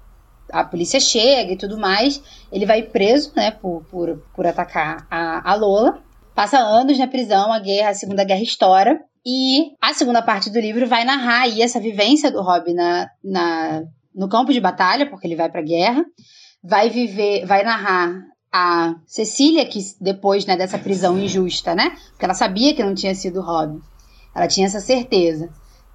a 0.51 0.63
polícia 0.63 0.99
chega 0.99 1.53
e 1.53 1.57
tudo 1.57 1.77
mais, 1.77 2.21
ele 2.51 2.65
vai 2.65 2.83
preso, 2.83 3.31
né, 3.35 3.51
por, 3.51 3.83
por, 3.85 4.17
por 4.35 4.47
atacar 4.47 5.07
a, 5.09 5.51
a 5.51 5.55
Lola. 5.55 6.01
Passa 6.35 6.57
anos 6.57 6.97
na 6.97 7.07
prisão, 7.07 7.51
a 7.51 7.59
guerra, 7.59 7.89
a 7.89 7.93
Segunda 7.93 8.23
Guerra 8.23 8.41
estoura. 8.41 8.99
E 9.25 9.73
a 9.81 9.93
segunda 9.93 10.21
parte 10.21 10.49
do 10.49 10.59
livro 10.59 10.87
vai 10.87 11.03
narrar 11.03 11.41
aí 11.41 11.61
essa 11.61 11.79
vivência 11.79 12.31
do 12.31 12.41
Rob 12.41 12.73
na, 12.73 13.09
na, 13.23 13.83
no 14.15 14.29
campo 14.29 14.53
de 14.53 14.61
batalha, 14.61 15.09
porque 15.09 15.27
ele 15.27 15.35
vai 15.35 15.49
pra 15.49 15.61
guerra. 15.61 16.05
Vai 16.63 16.89
viver, 16.89 17.45
vai 17.45 17.63
narrar 17.63 18.23
a 18.51 18.95
Cecília, 19.05 19.65
que 19.65 19.79
depois 19.99 20.45
né, 20.45 20.57
dessa 20.57 20.79
prisão 20.79 21.19
injusta, 21.19 21.75
né? 21.75 21.95
Porque 22.11 22.25
ela 22.25 22.33
sabia 22.33 22.73
que 22.73 22.83
não 22.83 22.95
tinha 22.95 23.13
sido 23.13 23.41
Rob. 23.41 23.79
Ela 24.33 24.47
tinha 24.47 24.67
essa 24.67 24.79
certeza. 24.79 25.49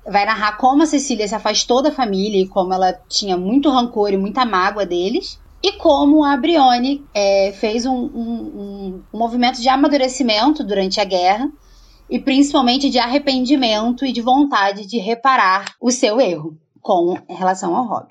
Vai 0.06 0.26
narrar 0.26 0.56
como 0.56 0.82
a 0.82 0.86
Cecília 0.86 1.26
se 1.26 1.34
afastou 1.34 1.82
da 1.82 1.90
família 1.90 2.42
e 2.42 2.48
como 2.48 2.74
ela 2.74 2.92
tinha 3.08 3.36
muito 3.36 3.70
rancor 3.70 4.12
e 4.12 4.16
muita 4.16 4.44
mágoa 4.44 4.84
deles. 4.84 5.40
E 5.62 5.72
como 5.72 6.22
a 6.22 6.36
Brione 6.36 7.02
é, 7.14 7.52
fez 7.52 7.86
um, 7.86 7.94
um, 7.94 9.02
um, 9.14 9.18
movimento 9.18 9.62
de 9.62 9.68
amadurecimento 9.68 10.62
durante 10.62 11.00
a 11.00 11.04
guerra 11.04 11.50
e 12.10 12.18
principalmente 12.18 12.90
de 12.90 12.98
arrependimento 12.98 14.04
e 14.04 14.12
de 14.12 14.20
vontade 14.20 14.86
de 14.86 14.98
reparar 14.98 15.74
o 15.80 15.90
seu 15.90 16.20
erro 16.20 16.58
com 16.82 17.16
relação 17.30 17.74
ao 17.74 17.86
Rob. 17.86 18.08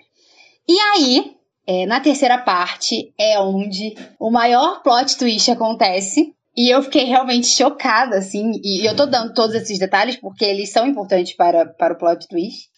E 0.68 0.80
aí, 0.80 1.36
é, 1.68 1.86
na 1.86 2.00
terceira 2.00 2.40
parte 2.40 3.14
é 3.20 3.40
onde 3.40 3.96
o 4.20 4.32
maior 4.32 4.82
plot 4.82 5.18
twist 5.18 5.52
acontece. 5.52 6.34
E 6.56 6.70
eu 6.70 6.84
fiquei 6.84 7.06
realmente 7.06 7.48
chocada, 7.48 8.18
assim. 8.18 8.52
E 8.64 8.86
eu 8.86 8.96
tô 8.96 9.06
dando 9.06 9.34
todos 9.34 9.56
esses 9.56 9.80
detalhes 9.80 10.16
porque 10.16 10.46
eles 10.46 10.72
são 10.72 10.86
importantes 10.86 11.36
para, 11.36 11.66
para 11.66 11.94
o 11.94 11.98
plot 11.98 12.28
twist. 12.28 12.70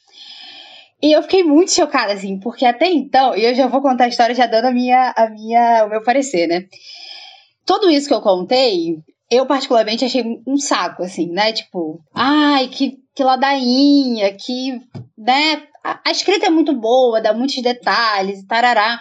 E 1.02 1.12
eu 1.12 1.22
fiquei 1.24 1.44
muito 1.44 1.72
chocada, 1.72 2.14
assim, 2.14 2.40
porque 2.40 2.66
até 2.66 2.90
então, 2.90 3.36
e 3.36 3.44
eu 3.44 3.54
já 3.54 3.68
vou 3.68 3.82
contar 3.82 4.06
a 4.06 4.08
história 4.08 4.34
já 4.34 4.46
dando 4.46 4.66
a 4.66 4.72
minha, 4.72 5.14
a 5.16 5.30
minha, 5.30 5.86
o 5.86 5.90
meu 5.90 6.02
parecer, 6.02 6.48
né? 6.48 6.66
Tudo 7.66 7.90
isso 7.90 8.08
que 8.08 8.14
eu 8.14 8.22
contei, 8.22 8.98
eu 9.30 9.46
particularmente 9.46 10.06
achei 10.06 10.24
um 10.48 10.58
saco, 10.58 11.04
assim, 11.04 11.28
né? 11.28 11.52
Tipo, 11.52 12.00
ai, 12.14 12.70
que, 12.70 12.98
que 13.14 13.24
ladainha, 13.24 14.34
que, 14.34 14.80
né? 15.18 15.68
a, 16.04 16.10
escrita 16.10 16.48
é 16.48 16.50
muito 16.50 16.74
boa, 16.74 17.22
dá 17.22 17.34
muitos 17.34 17.62
detalhes 17.62 18.44
tarará. 18.46 19.00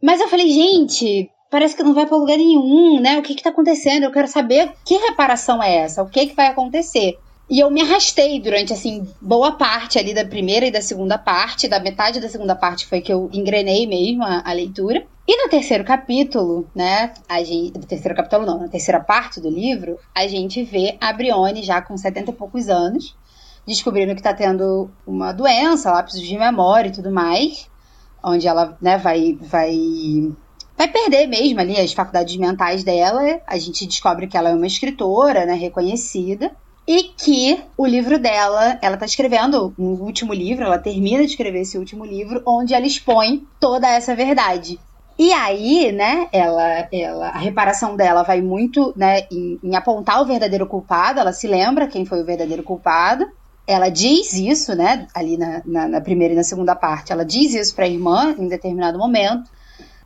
Mas 0.00 0.20
eu 0.20 0.28
falei, 0.28 0.48
gente, 0.48 1.28
parece 1.50 1.76
que 1.76 1.82
não 1.82 1.94
vai 1.94 2.06
para 2.06 2.16
lugar 2.16 2.36
nenhum, 2.36 3.00
né? 3.00 3.18
O 3.18 3.22
que 3.22 3.34
que 3.34 3.42
tá 3.42 3.50
acontecendo? 3.50 4.04
Eu 4.04 4.12
quero 4.12 4.28
saber 4.28 4.72
que 4.84 4.96
reparação 4.96 5.62
é 5.62 5.76
essa, 5.76 6.02
o 6.02 6.08
que 6.08 6.26
que 6.26 6.34
vai 6.34 6.48
acontecer. 6.48 7.18
E 7.48 7.60
eu 7.60 7.70
me 7.70 7.80
arrastei 7.80 8.40
durante, 8.40 8.72
assim, 8.72 9.06
boa 9.20 9.52
parte 9.52 9.98
ali 9.98 10.12
da 10.12 10.24
primeira 10.24 10.66
e 10.66 10.70
da 10.70 10.82
segunda 10.82 11.16
parte. 11.16 11.68
Da 11.68 11.78
metade 11.78 12.20
da 12.20 12.28
segunda 12.28 12.56
parte 12.56 12.86
foi 12.86 13.00
que 13.00 13.12
eu 13.12 13.30
engrenei 13.32 13.86
mesmo 13.86 14.24
a, 14.24 14.42
a 14.44 14.52
leitura. 14.52 15.06
E 15.28 15.42
no 15.42 15.48
terceiro 15.48 15.84
capítulo, 15.84 16.68
né, 16.74 17.12
a 17.28 17.42
gente, 17.44 17.78
no 17.78 17.84
terceiro 17.84 18.16
capítulo 18.16 18.46
não, 18.46 18.60
na 18.60 18.68
terceira 18.68 19.00
parte 19.00 19.40
do 19.40 19.48
livro, 19.48 19.98
a 20.14 20.26
gente 20.26 20.62
vê 20.64 20.96
a 21.00 21.12
Brione 21.12 21.62
já 21.62 21.80
com 21.80 21.96
70 21.96 22.30
e 22.30 22.34
poucos 22.34 22.68
anos, 22.68 23.16
descobrindo 23.66 24.14
que 24.14 24.20
está 24.20 24.32
tendo 24.32 24.88
uma 25.06 25.32
doença, 25.32 25.92
lápis 25.92 26.20
de 26.20 26.38
memória 26.38 26.88
e 26.88 26.92
tudo 26.92 27.10
mais, 27.10 27.68
onde 28.22 28.46
ela 28.46 28.76
né, 28.80 28.98
vai, 28.98 29.36
vai, 29.40 29.74
vai 30.76 30.88
perder 30.88 31.26
mesmo 31.26 31.60
ali 31.60 31.78
as 31.78 31.92
faculdades 31.92 32.36
mentais 32.36 32.84
dela. 32.84 33.40
A 33.46 33.58
gente 33.58 33.86
descobre 33.86 34.26
que 34.26 34.36
ela 34.36 34.50
é 34.50 34.54
uma 34.54 34.66
escritora, 34.66 35.46
né, 35.46 35.54
reconhecida. 35.54 36.50
E 36.88 37.02
que 37.02 37.60
o 37.76 37.84
livro 37.84 38.16
dela, 38.16 38.78
ela 38.80 38.94
está 38.94 39.06
escrevendo 39.06 39.74
um 39.76 39.94
último 40.04 40.32
livro, 40.32 40.64
ela 40.64 40.78
termina 40.78 41.24
de 41.24 41.30
escrever 41.30 41.62
esse 41.62 41.76
último 41.76 42.04
livro, 42.04 42.40
onde 42.46 42.74
ela 42.74 42.86
expõe 42.86 43.44
toda 43.58 43.88
essa 43.88 44.14
verdade. 44.14 44.78
E 45.18 45.32
aí, 45.32 45.90
né, 45.90 46.28
ela, 46.30 46.86
ela, 46.92 47.28
a 47.30 47.38
reparação 47.38 47.96
dela 47.96 48.22
vai 48.22 48.40
muito, 48.40 48.92
né, 48.94 49.22
em, 49.32 49.58
em 49.64 49.74
apontar 49.74 50.20
o 50.22 50.26
verdadeiro 50.26 50.66
culpado, 50.66 51.18
ela 51.18 51.32
se 51.32 51.48
lembra 51.48 51.88
quem 51.88 52.04
foi 52.04 52.20
o 52.20 52.24
verdadeiro 52.24 52.62
culpado, 52.62 53.26
ela 53.66 53.88
diz 53.88 54.34
isso, 54.34 54.76
né, 54.76 55.08
ali 55.12 55.36
na, 55.36 55.62
na, 55.64 55.88
na 55.88 56.00
primeira 56.00 56.34
e 56.34 56.36
na 56.36 56.44
segunda 56.44 56.76
parte, 56.76 57.12
ela 57.12 57.24
diz 57.24 57.52
isso 57.54 57.74
para 57.74 57.86
a 57.86 57.88
irmã 57.88 58.34
em 58.38 58.46
determinado 58.46 58.98
momento. 58.98 59.50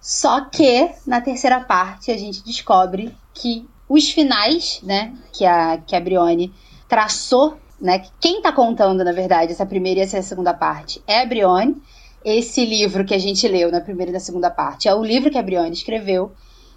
Só 0.01 0.43
que 0.43 0.91
na 1.07 1.21
terceira 1.21 1.61
parte 1.61 2.11
a 2.11 2.17
gente 2.17 2.43
descobre 2.43 3.15
que 3.35 3.69
os 3.89 4.11
finais, 4.11 4.81
né, 4.83 5.15
que 5.33 5.45
a, 5.45 5.79
que 5.79 5.95
a 5.95 6.01
Brione 6.01 6.55
traçou, 6.89 7.59
né, 7.81 8.05
quem 8.21 8.39
está 8.39 8.53
contando, 8.53 9.05
na 9.05 9.13
verdade, 9.13 9.53
essa 9.53 9.67
primeira 9.67 10.01
e 10.01 10.03
essa 10.03 10.23
segunda 10.23 10.55
parte 10.55 11.03
é 11.07 11.21
a 11.21 11.27
Brione. 11.27 11.77
Esse 12.25 12.65
livro 12.65 13.05
que 13.05 13.15
a 13.15 13.19
gente 13.19 13.47
leu 13.49 13.71
na 13.71 13.81
primeira 13.81 14.11
e 14.11 14.15
na 14.15 14.21
segunda 14.21 14.51
parte 14.51 14.89
é 14.89 14.95
o 14.95 15.03
livro 15.03 15.31
que 15.31 15.39
a 15.39 15.43
Brione 15.43 15.73
escreveu 15.73 16.33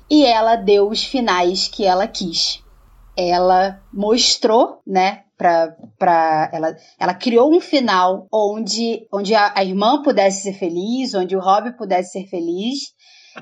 e 0.10 0.26
ela 0.26 0.56
deu 0.56 0.90
os 0.90 1.04
finais 1.04 1.68
que 1.68 1.86
ela 1.86 2.08
quis. 2.08 2.64
Ela 3.16 3.82
mostrou, 3.92 4.82
né, 4.86 5.24
ela 5.48 6.76
ela 7.00 7.14
criou 7.14 7.54
um 7.54 7.60
final 7.60 8.28
onde 8.32 9.08
onde 9.12 9.34
a, 9.36 9.54
a, 9.56 9.64
irmã 9.64 10.02
pudesse 10.02 10.44
ser 10.44 10.54
feliz, 10.54 11.14
onde 11.14 11.36
o 11.36 11.40
Rob 11.40 11.76
pudesse 11.78 12.12
ser 12.12 12.28
feliz, 12.28 12.80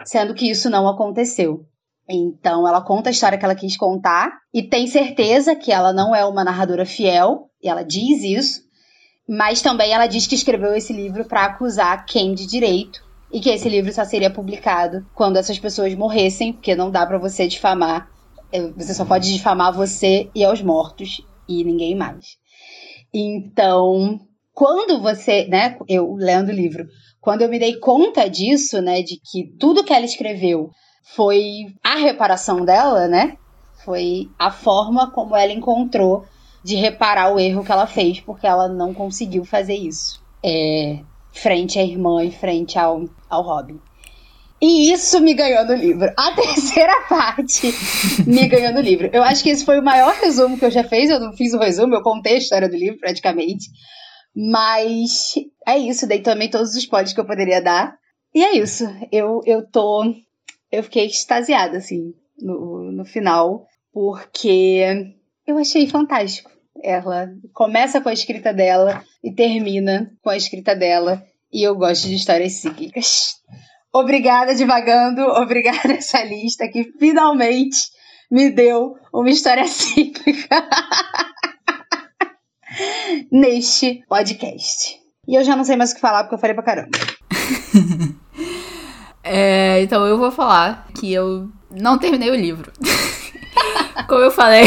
sendo 0.05 0.33
que 0.33 0.49
isso 0.49 0.69
não 0.69 0.87
aconteceu. 0.87 1.65
Então 2.09 2.67
ela 2.67 2.81
conta 2.81 3.09
a 3.09 3.11
história 3.11 3.37
que 3.37 3.45
ela 3.45 3.55
quis 3.55 3.77
contar 3.77 4.31
e 4.53 4.63
tem 4.63 4.87
certeza 4.87 5.55
que 5.55 5.71
ela 5.71 5.93
não 5.93 6.15
é 6.15 6.25
uma 6.25 6.43
narradora 6.43 6.85
fiel, 6.85 7.49
e 7.61 7.69
ela 7.69 7.83
diz 7.83 8.23
isso, 8.23 8.61
mas 9.27 9.61
também 9.61 9.93
ela 9.93 10.07
diz 10.07 10.27
que 10.27 10.35
escreveu 10.35 10.73
esse 10.73 10.91
livro 10.91 11.25
para 11.25 11.45
acusar 11.45 12.05
quem 12.05 12.33
de 12.33 12.45
direito 12.45 13.01
e 13.31 13.39
que 13.39 13.49
esse 13.49 13.69
livro 13.69 13.93
só 13.93 14.03
seria 14.03 14.29
publicado 14.29 15.05
quando 15.13 15.37
essas 15.37 15.57
pessoas 15.57 15.95
morressem, 15.95 16.51
porque 16.51 16.75
não 16.75 16.91
dá 16.91 17.05
para 17.05 17.17
você 17.17 17.47
difamar, 17.47 18.09
é, 18.51 18.61
você 18.71 18.93
só 18.93 19.05
pode 19.05 19.31
difamar 19.31 19.73
você 19.73 20.29
e 20.35 20.43
aos 20.43 20.61
mortos 20.61 21.21
e 21.59 21.63
ninguém 21.63 21.95
mais. 21.95 22.37
Então, 23.13 24.19
quando 24.53 25.01
você, 25.01 25.45
né, 25.47 25.77
eu 25.87 26.13
lendo 26.15 26.49
o 26.49 26.55
livro, 26.55 26.85
quando 27.19 27.41
eu 27.41 27.49
me 27.49 27.59
dei 27.59 27.77
conta 27.77 28.29
disso, 28.29 28.81
né, 28.81 29.01
de 29.01 29.19
que 29.19 29.55
tudo 29.59 29.83
que 29.83 29.93
ela 29.93 30.05
escreveu 30.05 30.69
foi 31.03 31.65
a 31.83 31.95
reparação 31.95 32.63
dela, 32.63 33.07
né? 33.07 33.37
Foi 33.83 34.29
a 34.37 34.51
forma 34.51 35.11
como 35.11 35.35
ela 35.35 35.51
encontrou 35.51 36.25
de 36.63 36.75
reparar 36.75 37.33
o 37.33 37.39
erro 37.39 37.63
que 37.63 37.71
ela 37.71 37.87
fez, 37.87 38.19
porque 38.19 38.45
ela 38.45 38.67
não 38.67 38.93
conseguiu 38.93 39.43
fazer 39.43 39.75
isso. 39.75 40.21
É, 40.43 40.99
frente 41.31 41.79
à 41.79 41.83
irmã 41.83 42.23
e 42.23 42.31
frente 42.31 42.77
ao, 42.77 43.05
ao 43.29 43.41
Robin. 43.41 43.79
E 44.61 44.91
isso 44.91 45.19
me 45.19 45.33
ganhou 45.33 45.65
no 45.65 45.73
livro. 45.73 46.13
A 46.15 46.31
terceira 46.35 46.93
parte 47.09 47.73
me 48.27 48.47
ganhou 48.47 48.71
no 48.73 48.79
livro. 48.79 49.09
Eu 49.11 49.23
acho 49.23 49.41
que 49.41 49.49
esse 49.49 49.65
foi 49.65 49.79
o 49.79 49.83
maior 49.83 50.13
resumo 50.13 50.57
que 50.57 50.63
eu 50.63 50.71
já 50.71 50.83
fiz. 50.83 51.09
Eu 51.09 51.19
não 51.19 51.33
fiz 51.33 51.53
o 51.53 51.59
resumo, 51.59 51.95
eu 51.95 52.03
contei 52.03 52.35
a 52.35 52.37
história 52.37 52.69
do 52.69 52.75
livro 52.75 52.99
praticamente. 52.99 53.65
Mas 54.35 55.33
é 55.67 55.77
isso, 55.77 56.07
dei 56.07 56.21
também 56.21 56.49
todos 56.49 56.71
os 56.71 56.77
spoilers 56.77 57.11
que 57.11 57.19
eu 57.19 57.25
poderia 57.25 57.61
dar. 57.61 57.97
E 58.33 58.43
é 58.43 58.55
isso. 58.55 58.85
Eu, 59.11 59.41
eu 59.45 59.67
tô. 59.67 60.03
Eu 60.71 60.83
fiquei 60.83 61.07
extasiada, 61.07 61.77
assim, 61.77 62.13
no, 62.39 62.91
no 62.91 63.03
final, 63.03 63.65
porque 63.91 65.13
eu 65.45 65.57
achei 65.57 65.87
fantástico. 65.87 66.51
Ela 66.83 67.29
começa 67.53 67.99
com 67.99 68.09
a 68.09 68.13
escrita 68.13 68.53
dela 68.53 69.03
e 69.23 69.33
termina 69.33 70.11
com 70.23 70.29
a 70.29 70.37
escrita 70.37 70.75
dela. 70.75 71.23
E 71.51 71.63
eu 71.67 71.75
gosto 71.75 72.07
de 72.07 72.15
histórias 72.15 72.53
cíclicas. 72.53 73.41
Obrigada, 73.93 74.55
Divagando. 74.55 75.21
Obrigada, 75.21 75.93
essa 75.93 76.23
lista 76.23 76.67
que 76.67 76.91
finalmente 76.97 77.77
me 78.29 78.49
deu 78.49 78.95
uma 79.13 79.29
história 79.29 79.67
cíclica 79.67 80.69
neste 83.31 84.03
podcast. 84.07 84.97
E 85.27 85.35
eu 85.35 85.43
já 85.43 85.55
não 85.55 85.65
sei 85.65 85.75
mais 85.75 85.91
o 85.91 85.95
que 85.95 86.01
falar 86.01 86.23
porque 86.23 86.35
eu 86.35 86.39
falei 86.39 86.53
pra 86.53 86.63
caramba. 86.63 86.97
é, 89.23 89.81
então 89.81 90.05
eu 90.07 90.17
vou 90.17 90.31
falar 90.31 90.87
que 90.97 91.11
eu 91.11 91.49
não 91.69 91.99
terminei 91.99 92.29
o 92.29 92.35
livro. 92.35 92.71
Como 94.07 94.21
eu 94.21 94.31
falei. 94.31 94.63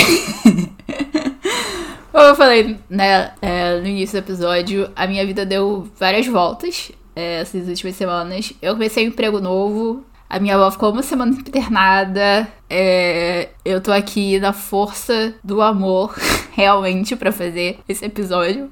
Como 2.13 2.25
eu 2.25 2.37
falei 2.37 2.79
né, 2.89 3.35
é, 3.43 3.81
no 3.81 3.87
início 3.87 4.21
do 4.21 4.25
episódio, 4.25 4.93
a 4.95 5.07
minha 5.07 5.27
vida 5.27 5.45
deu 5.45 5.89
várias 5.99 6.27
voltas 6.27 6.93
é, 7.15 7.41
essas 7.41 7.69
últimas 7.69 7.97
semanas. 7.97 8.53
Eu 8.61 8.75
comecei 8.75 9.05
um 9.05 9.09
emprego 9.09 9.41
novo. 9.41 10.05
A 10.29 10.39
minha 10.39 10.55
avó 10.55 10.71
ficou 10.71 10.91
uma 10.91 11.03
semana 11.03 11.33
internada. 11.33 12.49
É, 12.69 13.51
eu 13.65 13.81
tô 13.81 13.93
aqui 13.93 14.39
na 14.41 14.53
força 14.53 15.35
do 15.45 15.63
amor, 15.63 16.15
realmente, 16.53 17.15
para 17.15 17.31
fazer 17.31 17.79
esse 17.89 18.05
episódio. 18.05 18.71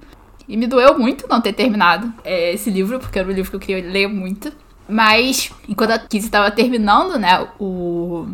E 0.49 0.57
me 0.57 0.67
doeu 0.67 0.99
muito 0.99 1.29
não 1.29 1.41
ter 1.41 1.53
terminado 1.53 2.13
é, 2.25 2.53
esse 2.53 2.69
livro, 2.71 2.99
porque 2.99 3.19
era 3.19 3.29
um 3.29 3.33
livro 3.33 3.51
que 3.51 3.57
eu 3.57 3.61
queria 3.61 3.91
ler 3.91 4.09
muito. 4.09 4.53
Mas, 4.89 5.51
enquanto 5.69 5.93
a 5.93 5.99
Kizzy 5.99 6.27
estava 6.27 6.51
terminando, 6.51 7.19
né, 7.19 7.47
o... 7.59 8.27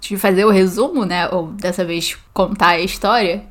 de 0.00 0.16
fazer 0.16 0.44
o 0.44 0.50
resumo, 0.50 1.04
né, 1.04 1.28
ou 1.28 1.48
dessa 1.52 1.84
vez 1.84 2.18
contar 2.34 2.70
a 2.70 2.80
história, 2.80 3.44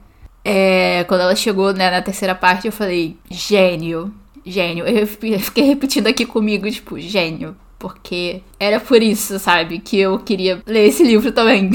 é, 0.44 1.04
quando 1.06 1.22
ela 1.22 1.36
chegou 1.36 1.74
né, 1.74 1.90
na 1.90 2.02
terceira 2.02 2.36
parte, 2.36 2.68
eu 2.68 2.72
falei, 2.72 3.18
gênio, 3.30 4.14
gênio. 4.46 4.86
Eu 4.86 5.08
fiquei 5.08 5.66
repetindo 5.66 6.08
aqui 6.08 6.26
comigo, 6.26 6.70
tipo, 6.70 7.00
gênio. 7.00 7.56
Porque 7.78 8.44
era 8.60 8.80
por 8.80 9.02
isso, 9.02 9.40
sabe, 9.40 9.80
que 9.80 10.00
eu 10.00 10.20
queria 10.20 10.62
ler 10.68 10.88
esse 10.88 11.04
livro 11.04 11.32
também. 11.32 11.72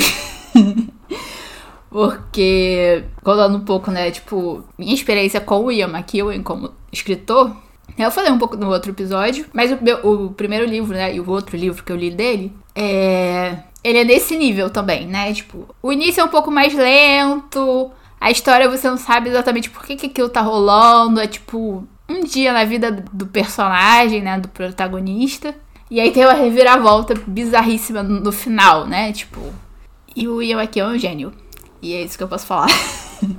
porque, 1.91 3.03
contando 3.25 3.57
um 3.57 3.65
pouco, 3.65 3.91
né, 3.91 4.11
tipo, 4.11 4.63
minha 4.79 4.95
experiência 4.95 5.41
com 5.41 5.65
o 5.65 5.73
Ian 5.73 5.89
McEwan 5.89 6.43
como 6.43 6.71
escritor, 6.93 7.57
eu 7.99 8.11
falei 8.11 8.31
um 8.31 8.39
pouco 8.39 8.57
no 8.57 8.69
outro 8.69 8.93
episódio, 8.93 9.47
mas 9.53 9.73
o, 9.73 9.79
meu, 9.83 9.99
o 10.07 10.31
primeiro 10.31 10.67
livro, 10.67 10.95
né, 10.95 11.15
e 11.15 11.21
o 11.21 11.29
outro 11.29 11.57
livro 11.57 11.83
que 11.83 11.91
eu 11.91 11.97
li 11.97 12.11
dele, 12.11 12.53
é... 12.75 13.59
Ele 13.83 13.99
é 13.99 14.05
desse 14.05 14.37
nível 14.37 14.69
também, 14.69 15.07
né? 15.07 15.33
Tipo, 15.33 15.69
o 15.81 15.93
início 15.93 16.21
é 16.21 16.25
um 16.25 16.29
pouco 16.29 16.51
mais 16.51 16.75
lento, 16.75 17.91
a 18.21 18.31
história 18.31 18.69
você 18.69 18.89
não 18.89 18.97
sabe 18.97 19.29
exatamente 19.29 19.71
por 19.71 19.85
que, 19.85 19.95
que 19.95 20.07
aquilo 20.07 20.29
tá 20.29 20.41
rolando, 20.41 21.21
é 21.21 21.27
tipo, 21.27 21.87
um 22.09 22.25
dia 22.25 22.53
na 22.53 22.65
vida 22.65 22.91
do 22.91 23.27
personagem, 23.27 24.23
né, 24.23 24.39
do 24.39 24.49
protagonista. 24.49 25.55
E 25.91 26.01
aí 26.01 26.11
tem 26.11 26.25
uma 26.25 26.35
reviravolta 26.35 27.15
bizarríssima 27.27 28.03
no 28.03 28.33
final, 28.33 28.87
né? 28.87 29.13
Tipo, 29.13 29.41
e 30.15 30.27
o 30.27 30.43
Ian 30.43 30.61
aqui 30.61 30.81
é 30.81 30.87
um 30.87 30.99
gênio. 30.99 31.33
E 31.81 31.93
é 31.93 32.03
isso 32.03 32.17
que 32.17 32.25
eu 32.25 32.29
posso 32.29 32.47
falar. 32.47 32.69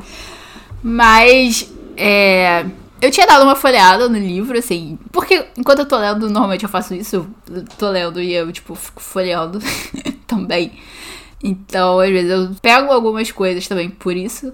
Mas, 0.82 1.74
é, 1.98 2.66
eu 3.02 3.12
tinha 3.12 3.28
dado 3.28 3.44
uma 3.44 3.56
folhada 3.56 4.08
no 4.08 4.18
livro, 4.18 4.58
assim, 4.58 4.98
porque 5.12 5.48
enquanto 5.58 5.80
eu 5.80 5.86
tô 5.86 5.98
lendo, 5.98 6.30
normalmente 6.30 6.64
eu 6.64 6.70
faço 6.70 6.94
isso, 6.94 7.28
eu 7.50 7.66
tô 7.78 7.90
lendo 7.90 8.22
e 8.22 8.34
eu, 8.34 8.52
tipo, 8.52 8.76
fico 8.76 9.02
folheando 9.02 9.60
também. 10.26 10.72
Então, 11.44 12.00
às 12.00 12.10
vezes 12.10 12.32
eu 12.32 12.56
pego 12.62 12.92
algumas 12.92 13.32
coisas 13.32 13.68
também 13.68 13.90
por 13.90 14.16
isso. 14.16 14.54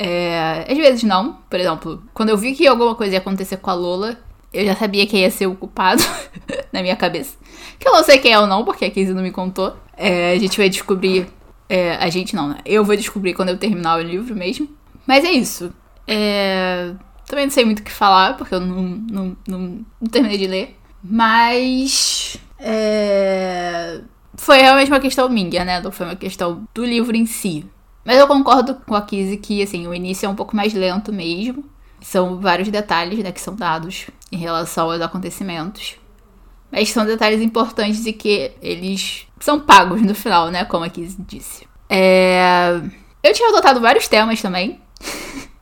É, 0.00 0.64
às 0.70 0.78
vezes 0.78 1.02
não. 1.02 1.38
Por 1.50 1.58
exemplo, 1.58 2.04
quando 2.14 2.28
eu 2.28 2.38
vi 2.38 2.54
que 2.54 2.66
alguma 2.68 2.94
coisa 2.94 3.14
ia 3.14 3.18
acontecer 3.18 3.56
com 3.56 3.68
a 3.68 3.74
Lola, 3.74 4.16
eu 4.52 4.64
já 4.64 4.76
sabia 4.76 5.04
que 5.08 5.16
ia 5.16 5.30
ser 5.30 5.48
o 5.48 5.56
culpado 5.56 6.00
na 6.72 6.82
minha 6.82 6.94
cabeça. 6.94 7.36
Que 7.80 7.88
eu 7.88 7.92
não 7.92 8.04
sei 8.04 8.18
quem 8.18 8.32
é 8.32 8.38
ou 8.38 8.46
não, 8.46 8.64
porque 8.64 8.84
a 8.84 8.88
Casey 8.88 9.12
não 9.12 9.22
me 9.22 9.32
contou. 9.32 9.76
É, 9.96 10.32
a 10.32 10.38
gente 10.38 10.56
vai 10.56 10.68
descobrir. 10.68 11.26
É, 11.68 11.96
a 11.96 12.08
gente 12.08 12.36
não, 12.36 12.48
né? 12.48 12.58
Eu 12.64 12.84
vou 12.84 12.96
descobrir 12.96 13.34
quando 13.34 13.48
eu 13.48 13.58
terminar 13.58 13.98
o 13.98 14.02
livro 14.02 14.36
mesmo. 14.36 14.68
Mas 15.04 15.24
é 15.24 15.32
isso. 15.32 15.72
É, 16.06 16.92
também 17.26 17.46
não 17.46 17.52
sei 17.52 17.64
muito 17.64 17.80
o 17.80 17.82
que 17.82 17.90
falar, 17.90 18.36
porque 18.36 18.54
eu 18.54 18.60
não, 18.60 18.82
não, 18.82 19.36
não, 19.46 19.58
não 20.00 20.08
terminei 20.08 20.38
de 20.38 20.46
ler. 20.46 20.76
Mas. 21.02 22.38
É, 22.60 24.00
foi 24.34 24.58
realmente 24.58 24.90
uma 24.92 25.00
questão 25.00 25.28
minha, 25.28 25.64
né? 25.64 25.80
Não 25.80 25.90
foi 25.90 26.06
uma 26.06 26.16
questão 26.16 26.66
do 26.72 26.84
livro 26.84 27.16
em 27.16 27.26
si. 27.26 27.66
Mas 28.08 28.16
eu 28.16 28.26
concordo 28.26 28.74
com 28.74 28.94
a 28.94 29.02
Kizzy 29.02 29.36
que, 29.36 29.62
assim, 29.62 29.86
o 29.86 29.92
início 29.92 30.24
é 30.24 30.28
um 30.30 30.34
pouco 30.34 30.56
mais 30.56 30.72
lento 30.72 31.12
mesmo. 31.12 31.62
São 32.00 32.40
vários 32.40 32.70
detalhes, 32.70 33.22
né, 33.22 33.30
que 33.30 33.38
são 33.38 33.54
dados 33.54 34.06
em 34.32 34.38
relação 34.38 34.90
aos 34.90 35.02
acontecimentos. 35.02 35.96
Mas 36.72 36.88
são 36.88 37.04
detalhes 37.04 37.42
importantes 37.42 38.06
e 38.06 38.14
que 38.14 38.52
eles 38.62 39.26
são 39.38 39.60
pagos 39.60 40.00
no 40.00 40.14
final, 40.14 40.50
né, 40.50 40.64
como 40.64 40.86
a 40.86 40.88
Kizzy 40.88 41.18
disse. 41.20 41.68
É... 41.86 42.80
Eu 43.22 43.34
tinha 43.34 43.50
adotado 43.50 43.78
vários 43.78 44.08
temas 44.08 44.40
também. 44.40 44.80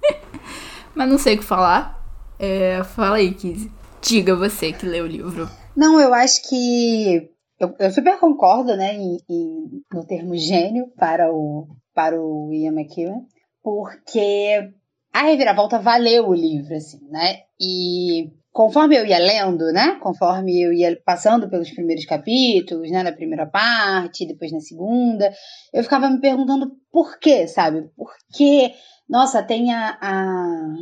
Mas 0.95 1.09
não 1.09 1.19
sei 1.19 1.35
o 1.35 1.39
que 1.39 1.45
falar. 1.45 2.01
É... 2.39 2.85
Fala 2.85 3.17
aí, 3.17 3.35
Kizzy. 3.35 3.73
Diga 4.01 4.37
você 4.37 4.73
que 4.73 4.87
leu 4.87 5.05
o 5.05 5.09
livro. 5.09 5.51
Não, 5.75 5.99
eu 5.99 6.15
acho 6.15 6.49
que 6.49 7.29
eu, 7.59 7.75
eu, 7.77 7.91
super 7.91 8.21
concordo, 8.21 8.77
né, 8.77 8.95
em, 8.95 9.19
em, 9.29 9.83
no 9.93 10.07
termo 10.07 10.37
gênio 10.37 10.87
para 10.97 11.29
o, 11.33 11.67
para 11.97 12.21
o 12.21 12.53
Ian 12.53 12.75
McEwan, 12.75 13.23
porque 13.63 14.71
a 15.13 15.23
reviravolta 15.23 15.79
valeu 15.79 16.29
o 16.29 16.35
livro, 16.35 16.77
assim, 16.77 17.01
né? 17.09 17.39
E 17.59 18.31
conforme 18.53 18.99
eu 18.99 19.07
ia 19.07 19.19
lendo, 19.19 19.73
né? 19.73 19.99
Conforme 20.03 20.61
eu 20.61 20.75
ia 20.75 20.95
passando 21.07 21.49
pelos 21.49 21.71
primeiros 21.71 22.05
capítulos, 22.05 22.91
né? 22.91 23.03
Na 23.03 23.13
primeira 23.13 23.47
parte, 23.47 24.27
depois 24.27 24.53
na 24.53 24.61
segunda, 24.61 25.33
eu 25.73 25.83
ficava 25.83 26.11
me 26.11 26.21
perguntando 26.21 26.71
por 26.93 27.19
quê, 27.19 27.49
sabe? 27.49 27.89
Porque, 27.97 28.75
nossa, 29.09 29.43
tem 29.43 29.73
a, 29.73 29.99
a... 30.03 30.75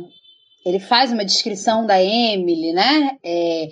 Ele 0.65 0.79
faz 0.79 1.13
uma 1.13 1.23
descrição 1.23 1.85
da 1.85 2.03
Emily, 2.03 2.73
né? 2.73 3.17
É, 3.23 3.69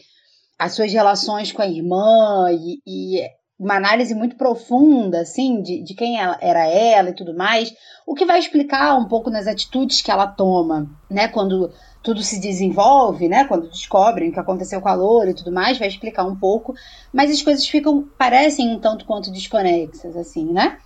as 0.58 0.74
suas 0.74 0.94
relações 0.94 1.52
com 1.52 1.62
a 1.62 1.68
irmã 1.68 2.48
e, 2.54 2.80
e 2.88 3.22
uma 3.64 3.76
análise 3.78 4.14
muito 4.14 4.36
profunda, 4.36 5.22
assim, 5.22 5.62
de, 5.62 5.82
de 5.82 5.94
quem 5.94 6.20
ela, 6.20 6.38
era 6.42 6.68
ela 6.68 7.10
e 7.10 7.16
tudo 7.16 7.34
mais, 7.34 7.74
o 8.06 8.14
que 8.14 8.26
vai 8.26 8.38
explicar 8.38 8.96
um 8.96 9.08
pouco 9.08 9.30
nas 9.30 9.48
atitudes 9.48 10.02
que 10.02 10.12
ela 10.12 10.28
toma, 10.28 10.90
né, 11.10 11.30
quando 11.30 11.72
tudo 12.04 12.22
se 12.22 12.42
desenvolve, 12.42 13.30
né, 13.30 13.46
quando 13.46 13.70
descobrem 13.70 14.30
o 14.30 14.34
que 14.34 14.40
aconteceu 14.40 14.82
com 14.82 14.90
a 14.90 14.94
Loura 14.94 15.30
e 15.30 15.34
tudo 15.34 15.52
mais, 15.52 15.80
vai 15.80 15.88
explicar 15.88 16.26
um 16.26 16.36
pouco, 16.36 16.76
mas 17.14 17.32
as 17.32 17.42
coisas 17.42 17.66
ficam, 17.66 18.04
parecem 18.18 18.70
um 18.70 18.80
tanto 18.80 19.06
quanto 19.06 19.32
desconexas, 19.32 20.18
assim, 20.18 20.52
né, 20.52 20.78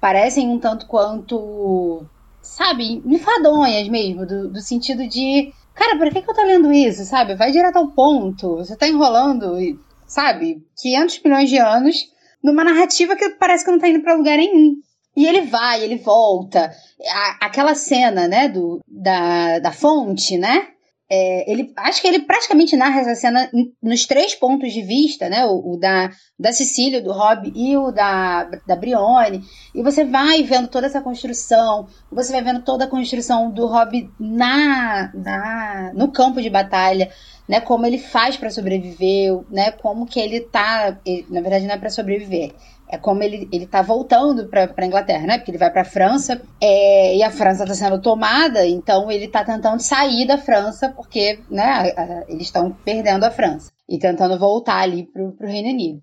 parecem 0.00 0.48
um 0.48 0.58
tanto 0.58 0.86
quanto, 0.86 2.04
sabe, 2.42 3.00
enfadonhas 3.06 3.88
mesmo, 3.88 4.26
do, 4.26 4.48
do 4.48 4.60
sentido 4.60 5.06
de, 5.06 5.52
cara, 5.72 5.96
por 5.96 6.10
que, 6.10 6.20
que 6.20 6.28
eu 6.28 6.34
tô 6.34 6.42
lendo 6.42 6.72
isso, 6.72 7.04
sabe, 7.04 7.36
vai 7.36 7.52
direto 7.52 7.76
ao 7.76 7.92
ponto, 7.92 8.56
você 8.56 8.74
tá 8.74 8.88
enrolando, 8.88 9.56
sabe, 10.04 10.66
500 10.76 11.22
milhões 11.22 11.48
de 11.48 11.58
anos 11.58 12.12
numa 12.44 12.62
narrativa 12.62 13.16
que 13.16 13.30
parece 13.30 13.64
que 13.64 13.70
não 13.70 13.78
tá 13.78 13.88
indo 13.88 14.02
para 14.02 14.14
lugar 14.14 14.36
nenhum. 14.36 14.74
E 15.16 15.26
ele 15.26 15.42
vai, 15.42 15.82
ele 15.82 15.96
volta. 15.96 16.70
A, 17.08 17.46
aquela 17.46 17.74
cena, 17.74 18.28
né, 18.28 18.48
do, 18.48 18.80
da, 18.86 19.58
da 19.60 19.72
fonte, 19.72 20.36
né? 20.36 20.68
É, 21.10 21.50
ele, 21.50 21.72
acho 21.76 22.00
que 22.00 22.08
ele 22.08 22.20
praticamente 22.20 22.76
narra 22.76 23.00
essa 23.00 23.14
cena 23.14 23.50
nos 23.82 24.06
três 24.06 24.34
pontos 24.34 24.72
de 24.72 24.82
vista, 24.82 25.28
né? 25.28 25.44
O, 25.46 25.74
o, 25.74 25.76
da, 25.78 26.10
da 26.38 26.52
Cecília, 26.52 27.00
do 27.00 27.12
Rob 27.12 27.52
e 27.54 27.76
o 27.76 27.92
da, 27.92 28.44
da 28.66 28.74
Brione. 28.74 29.42
E 29.74 29.82
você 29.82 30.04
vai 30.04 30.42
vendo 30.42 30.66
toda 30.66 30.86
essa 30.86 31.00
construção, 31.00 31.86
você 32.10 32.32
vai 32.32 32.42
vendo 32.42 32.62
toda 32.62 32.84
a 32.84 32.88
construção 32.88 33.50
do 33.50 33.66
Rob 33.66 34.10
na, 34.18 35.12
na 35.14 35.92
no 35.94 36.10
campo 36.10 36.42
de 36.42 36.50
batalha, 36.50 37.10
né? 37.48 37.60
Como 37.60 37.86
ele 37.86 37.98
faz 37.98 38.36
para 38.36 38.50
sobreviver, 38.50 39.40
né? 39.50 39.70
Como 39.72 40.06
que 40.06 40.20
ele 40.20 40.40
tá. 40.40 40.98
Ele, 41.04 41.26
na 41.30 41.40
verdade, 41.40 41.66
não 41.66 41.74
é 41.74 41.78
para 41.78 41.90
sobreviver. 41.90 42.52
É 42.88 42.98
como 42.98 43.22
ele, 43.22 43.48
ele 43.50 43.66
tá 43.66 43.82
voltando 43.82 44.46
pra, 44.48 44.68
pra 44.68 44.86
Inglaterra, 44.86 45.26
né? 45.26 45.38
Porque 45.38 45.50
ele 45.50 45.58
vai 45.58 45.70
pra 45.70 45.84
França 45.84 46.40
é, 46.60 47.16
e 47.16 47.22
a 47.22 47.30
França 47.30 47.66
tá 47.66 47.74
sendo 47.74 48.00
tomada, 48.00 48.66
então 48.66 49.10
ele 49.10 49.26
tá 49.26 49.42
tentando 49.42 49.80
sair 49.80 50.26
da 50.26 50.36
França 50.38 50.90
porque, 50.90 51.40
né? 51.50 51.64
A, 51.96 52.02
a, 52.02 52.24
eles 52.28 52.42
estão 52.42 52.70
perdendo 52.84 53.24
a 53.24 53.30
França 53.30 53.70
e 53.88 53.98
tentando 53.98 54.38
voltar 54.38 54.80
ali 54.80 55.06
pro, 55.10 55.32
pro 55.32 55.48
Reino 55.48 55.70
Unido. 55.70 56.00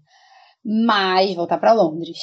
Mas 0.64 1.36
voltar 1.36 1.58
para 1.58 1.74
Londres. 1.74 2.18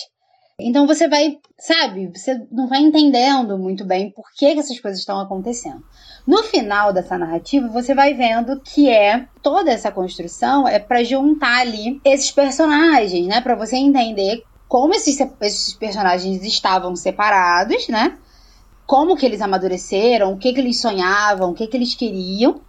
Então 0.60 0.88
você 0.88 1.08
vai, 1.08 1.38
sabe, 1.56 2.10
você 2.12 2.42
não 2.50 2.66
vai 2.66 2.80
entendendo 2.80 3.56
muito 3.56 3.84
bem 3.84 4.10
por 4.10 4.24
que, 4.32 4.54
que 4.54 4.58
essas 4.58 4.80
coisas 4.80 4.98
estão 4.98 5.20
acontecendo. 5.20 5.84
No 6.26 6.42
final 6.42 6.92
dessa 6.92 7.16
narrativa, 7.16 7.68
você 7.68 7.94
vai 7.94 8.12
vendo 8.12 8.60
que 8.60 8.90
é 8.90 9.28
toda 9.40 9.70
essa 9.70 9.92
construção 9.92 10.66
é 10.66 10.80
para 10.80 11.04
juntar 11.04 11.60
ali 11.60 12.00
esses 12.04 12.32
personagens, 12.32 13.28
né, 13.28 13.40
para 13.40 13.54
você 13.54 13.76
entender 13.76 14.42
como 14.66 14.94
esses, 14.94 15.16
esses 15.40 15.74
personagens 15.74 16.42
estavam 16.42 16.96
separados, 16.96 17.86
né? 17.86 18.18
Como 18.84 19.16
que 19.16 19.24
eles 19.24 19.40
amadureceram, 19.40 20.32
o 20.32 20.38
que 20.38 20.52
que 20.52 20.60
eles 20.60 20.80
sonhavam, 20.80 21.50
o 21.50 21.54
que 21.54 21.68
que 21.68 21.76
eles 21.76 21.94
queriam, 21.94 22.60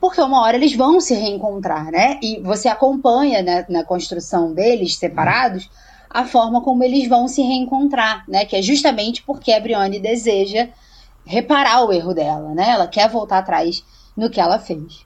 porque 0.00 0.20
uma 0.22 0.40
hora 0.40 0.56
eles 0.56 0.74
vão 0.74 1.00
se 1.00 1.14
reencontrar, 1.14 1.90
né? 1.90 2.18
E 2.22 2.40
você 2.40 2.66
acompanha 2.68 3.42
né, 3.42 3.66
na 3.68 3.84
construção 3.84 4.54
deles 4.54 4.96
separados 4.96 5.68
a 6.16 6.24
forma 6.24 6.62
como 6.62 6.82
eles 6.82 7.06
vão 7.06 7.28
se 7.28 7.42
reencontrar, 7.42 8.24
né? 8.26 8.46
Que 8.46 8.56
é 8.56 8.62
justamente 8.62 9.22
porque 9.22 9.52
a 9.52 9.60
Brienne 9.60 10.00
deseja 10.00 10.66
reparar 11.26 11.84
o 11.84 11.92
erro 11.92 12.14
dela, 12.14 12.54
né? 12.54 12.70
Ela 12.70 12.86
quer 12.86 13.06
voltar 13.10 13.36
atrás 13.36 13.84
no 14.16 14.30
que 14.30 14.40
ela 14.40 14.58
fez. 14.58 15.04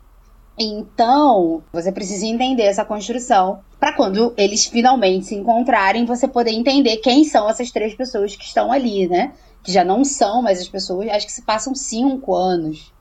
Então, 0.57 1.65
você 1.73 1.91
precisa 1.91 2.25
entender 2.27 2.63
essa 2.63 2.85
construção 2.85 3.59
para 3.81 3.93
quando 3.93 4.33
eles 4.37 4.67
finalmente 4.67 5.27
se 5.27 5.35
encontrarem, 5.35 6.05
você 6.05 6.29
poder 6.29 6.53
entender 6.53 6.99
quem 6.99 7.25
são 7.25 7.51
essas 7.51 7.73
três 7.73 7.93
pessoas 7.93 8.37
que 8.37 8.45
estão 8.45 8.71
ali, 8.71 9.09
né? 9.09 9.33
Que 9.65 9.73
já 9.73 9.83
não 9.83 10.05
são 10.05 10.41
mais 10.41 10.61
as 10.61 10.69
pessoas, 10.69 11.09
acho 11.09 11.27
que 11.27 11.33
se 11.33 11.43
passam 11.43 11.75
cinco 11.75 12.37
anos 12.37 12.93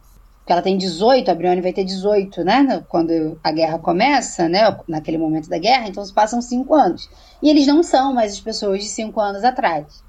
porque 0.50 0.54
ela 0.54 0.62
tem 0.64 0.78
18, 0.80 1.30
a 1.30 1.36
Brienne 1.36 1.62
vai 1.62 1.72
ter 1.72 1.84
18, 1.84 2.44
né? 2.44 2.84
Quando 2.90 3.40
a 3.44 3.52
guerra 3.52 3.78
começa, 3.78 4.50
né? 4.50 4.76
Naquele 4.88 5.20
momento 5.20 5.48
da 5.48 5.60
guerra, 5.60 5.88
então 5.88 6.04
se 6.04 6.12
passam 6.12 6.42
cinco 6.42 6.74
anos. 6.74 7.08
E 7.40 7.52
eles 7.52 7.68
não 7.68 7.84
são 7.84 8.16
mais 8.16 8.34
as 8.34 8.40
pessoas 8.40 8.80
de 8.80 8.90
cinco 8.90 9.22
anos 9.22 9.44
atrás. 9.44 10.04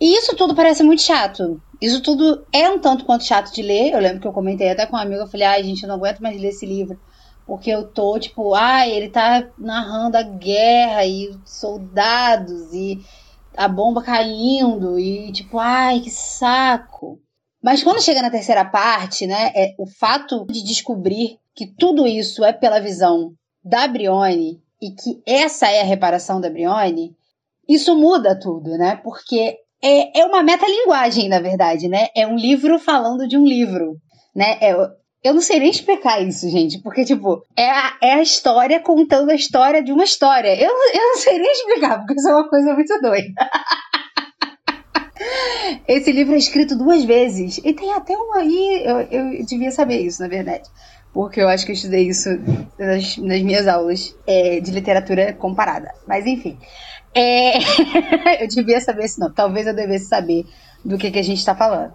E 0.00 0.16
isso 0.16 0.36
tudo 0.36 0.54
parece 0.54 0.84
muito 0.84 1.02
chato. 1.02 1.60
Isso 1.80 2.00
tudo 2.02 2.46
é 2.52 2.70
um 2.70 2.78
tanto 2.78 3.04
quanto 3.04 3.24
chato 3.24 3.52
de 3.52 3.62
ler. 3.62 3.92
Eu 3.92 3.98
lembro 3.98 4.20
que 4.20 4.28
eu 4.28 4.32
comentei 4.32 4.70
até 4.70 4.86
com 4.86 4.94
uma 4.94 5.02
amiga, 5.02 5.22
eu 5.22 5.26
falei, 5.26 5.46
ai, 5.48 5.64
gente, 5.64 5.82
eu 5.82 5.88
não 5.88 5.96
aguento 5.96 6.20
mais 6.20 6.40
ler 6.40 6.50
esse 6.50 6.64
livro. 6.64 6.96
Porque 7.44 7.68
eu 7.68 7.82
tô, 7.82 8.16
tipo, 8.16 8.54
ai, 8.54 8.92
ele 8.92 9.08
tá 9.08 9.44
narrando 9.58 10.16
a 10.16 10.22
guerra 10.22 11.04
e 11.04 11.36
soldados 11.44 12.72
e 12.72 13.00
a 13.56 13.66
bomba 13.66 14.04
caindo 14.04 15.00
e, 15.00 15.32
tipo, 15.32 15.58
ai, 15.58 15.98
que 15.98 16.10
saco. 16.10 17.20
Mas 17.62 17.82
quando 17.82 18.02
chega 18.02 18.22
na 18.22 18.30
terceira 18.30 18.64
parte, 18.64 19.26
né, 19.26 19.52
é 19.54 19.74
o 19.78 19.86
fato 19.86 20.46
de 20.46 20.64
descobrir 20.64 21.38
que 21.54 21.66
tudo 21.66 22.06
isso 22.06 22.44
é 22.44 22.52
pela 22.52 22.80
visão 22.80 23.32
da 23.62 23.86
Brione 23.86 24.62
e 24.80 24.90
que 24.92 25.22
essa 25.26 25.70
é 25.70 25.80
a 25.80 25.84
reparação 25.84 26.40
da 26.40 26.48
Brione, 26.48 27.14
isso 27.68 27.94
muda 27.94 28.38
tudo, 28.38 28.70
né? 28.78 28.96
Porque 29.04 29.58
é, 29.82 30.20
é 30.20 30.24
uma 30.24 30.42
metalinguagem, 30.42 31.28
na 31.28 31.38
verdade, 31.38 31.86
né? 31.86 32.08
É 32.16 32.26
um 32.26 32.36
livro 32.36 32.78
falando 32.78 33.28
de 33.28 33.36
um 33.36 33.44
livro, 33.44 33.96
né? 34.34 34.58
É, 34.60 34.72
eu 35.22 35.34
não 35.34 35.40
sei 35.42 35.60
nem 35.60 35.68
explicar 35.70 36.22
isso, 36.22 36.48
gente, 36.48 36.78
porque, 36.78 37.04
tipo, 37.04 37.44
é 37.54 37.70
a, 37.70 37.96
é 38.02 38.12
a 38.14 38.22
história 38.22 38.80
contando 38.80 39.30
a 39.30 39.34
história 39.34 39.82
de 39.82 39.92
uma 39.92 40.04
história. 40.04 40.54
Eu, 40.58 40.70
eu 40.70 41.08
não 41.08 41.16
sei 41.16 41.38
nem 41.38 41.52
explicar, 41.52 41.98
porque 41.98 42.14
isso 42.14 42.28
é 42.28 42.34
uma 42.34 42.48
coisa 42.48 42.72
muito 42.72 43.00
doida. 43.00 43.28
Esse 45.86 46.12
livro 46.12 46.34
é 46.34 46.38
escrito 46.38 46.76
duas 46.76 47.04
vezes. 47.04 47.58
E 47.64 47.72
tem 47.72 47.92
até 47.92 48.16
uma 48.16 48.38
aí. 48.38 48.82
Eu, 48.84 49.00
eu 49.00 49.44
devia 49.44 49.70
saber 49.70 50.00
isso, 50.00 50.22
na 50.22 50.28
verdade. 50.28 50.68
Porque 51.12 51.40
eu 51.40 51.48
acho 51.48 51.64
que 51.64 51.72
eu 51.72 51.74
estudei 51.74 52.08
isso 52.08 52.28
nas, 52.78 53.16
nas 53.16 53.42
minhas 53.42 53.66
aulas 53.66 54.14
é, 54.26 54.60
de 54.60 54.70
literatura 54.70 55.32
comparada. 55.32 55.92
Mas 56.06 56.26
enfim. 56.26 56.58
É... 57.14 57.58
eu 58.42 58.48
devia 58.48 58.80
saber 58.80 59.04
isso, 59.04 59.20
não. 59.20 59.32
Talvez 59.32 59.66
eu 59.66 59.74
devesse 59.74 60.06
saber 60.06 60.46
do 60.84 60.96
que, 60.96 61.10
que 61.10 61.18
a 61.18 61.24
gente 61.24 61.38
está 61.38 61.54
falando. 61.54 61.92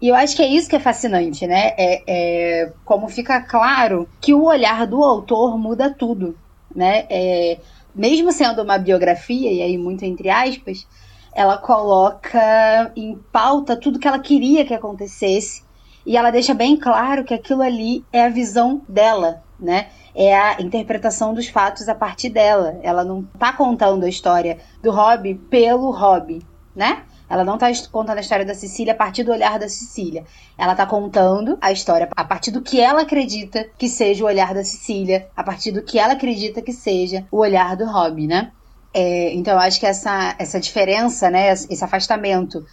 E 0.00 0.08
eu 0.08 0.14
acho 0.14 0.34
que 0.34 0.42
é 0.42 0.48
isso 0.48 0.68
que 0.68 0.76
é 0.76 0.80
fascinante, 0.80 1.46
né? 1.46 1.74
É, 1.76 2.02
é, 2.06 2.72
como 2.84 3.08
fica 3.08 3.40
claro 3.40 4.08
que 4.20 4.32
o 4.32 4.44
olhar 4.44 4.86
do 4.86 5.04
autor 5.04 5.58
muda 5.58 5.90
tudo, 5.90 6.38
né? 6.74 7.04
É, 7.10 7.58
mesmo 7.94 8.32
sendo 8.32 8.62
uma 8.62 8.78
biografia, 8.78 9.52
e 9.52 9.60
aí 9.60 9.76
muito 9.76 10.04
entre 10.04 10.30
aspas, 10.30 10.86
ela 11.32 11.58
coloca 11.58 12.92
em 12.96 13.16
pauta 13.32 13.76
tudo 13.76 13.98
que 13.98 14.08
ela 14.08 14.18
queria 14.18 14.64
que 14.64 14.74
acontecesse 14.74 15.62
e 16.04 16.16
ela 16.16 16.30
deixa 16.30 16.54
bem 16.54 16.76
claro 16.76 17.24
que 17.24 17.34
aquilo 17.34 17.62
ali 17.62 18.04
é 18.12 18.24
a 18.24 18.30
visão 18.30 18.82
dela, 18.88 19.42
né? 19.58 19.88
É 20.14 20.34
a 20.34 20.60
interpretação 20.60 21.34
dos 21.34 21.48
fatos 21.48 21.88
a 21.88 21.94
partir 21.94 22.30
dela. 22.30 22.78
Ela 22.82 23.04
não 23.04 23.22
tá 23.38 23.52
contando 23.52 24.04
a 24.04 24.08
história 24.08 24.58
do 24.82 24.90
Rob 24.90 25.34
pelo 25.50 25.90
Rob, 25.90 26.40
né? 26.74 27.04
Ela 27.28 27.44
não 27.44 27.56
tá 27.56 27.68
contando 27.92 28.18
a 28.18 28.22
história 28.22 28.44
da 28.44 28.54
Cecília 28.54 28.92
a 28.92 28.96
partir 28.96 29.22
do 29.22 29.30
olhar 29.30 29.56
da 29.56 29.68
Cecília. 29.68 30.24
Ela 30.58 30.74
tá 30.74 30.84
contando 30.84 31.56
a 31.60 31.70
história 31.70 32.08
a 32.16 32.24
partir 32.24 32.50
do 32.50 32.60
que 32.60 32.80
ela 32.80 33.02
acredita 33.02 33.64
que 33.78 33.88
seja 33.88 34.24
o 34.24 34.26
olhar 34.26 34.52
da 34.52 34.64
Cecília, 34.64 35.28
a 35.36 35.44
partir 35.44 35.70
do 35.70 35.82
que 35.82 35.98
ela 35.98 36.14
acredita 36.14 36.60
que 36.60 36.72
seja 36.72 37.24
o 37.30 37.38
olhar 37.38 37.76
do 37.76 37.84
Rob, 37.84 38.26
né? 38.26 38.50
É, 38.92 39.32
então, 39.34 39.54
eu 39.54 39.60
acho 39.60 39.78
que 39.78 39.86
essa, 39.86 40.34
essa 40.38 40.58
diferença, 40.58 41.30
né, 41.30 41.52
esse 41.52 41.84
afastamento 41.84 42.64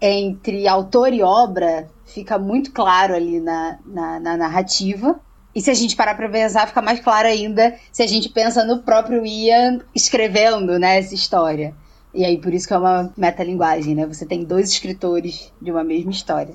entre 0.00 0.66
autor 0.68 1.12
e 1.12 1.22
obra 1.22 1.88
fica 2.04 2.38
muito 2.38 2.72
claro 2.72 3.14
ali 3.14 3.40
na, 3.40 3.78
na, 3.84 4.20
na 4.20 4.36
narrativa. 4.36 5.20
E 5.54 5.60
se 5.60 5.70
a 5.70 5.74
gente 5.74 5.96
parar 5.96 6.14
para 6.14 6.28
pensar, 6.28 6.66
fica 6.66 6.82
mais 6.82 7.00
claro 7.00 7.28
ainda 7.28 7.74
se 7.90 8.02
a 8.02 8.06
gente 8.06 8.28
pensa 8.28 8.62
no 8.64 8.82
próprio 8.82 9.24
Ian 9.24 9.80
escrevendo 9.94 10.78
né, 10.78 10.98
essa 10.98 11.14
história. 11.14 11.74
E 12.14 12.24
aí, 12.24 12.38
por 12.38 12.52
isso 12.52 12.66
que 12.66 12.74
é 12.74 12.78
uma 12.78 13.12
metalinguagem, 13.16 13.94
né? 13.94 14.06
Você 14.06 14.24
tem 14.24 14.44
dois 14.44 14.70
escritores 14.70 15.52
de 15.60 15.70
uma 15.70 15.84
mesma 15.84 16.10
história. 16.10 16.54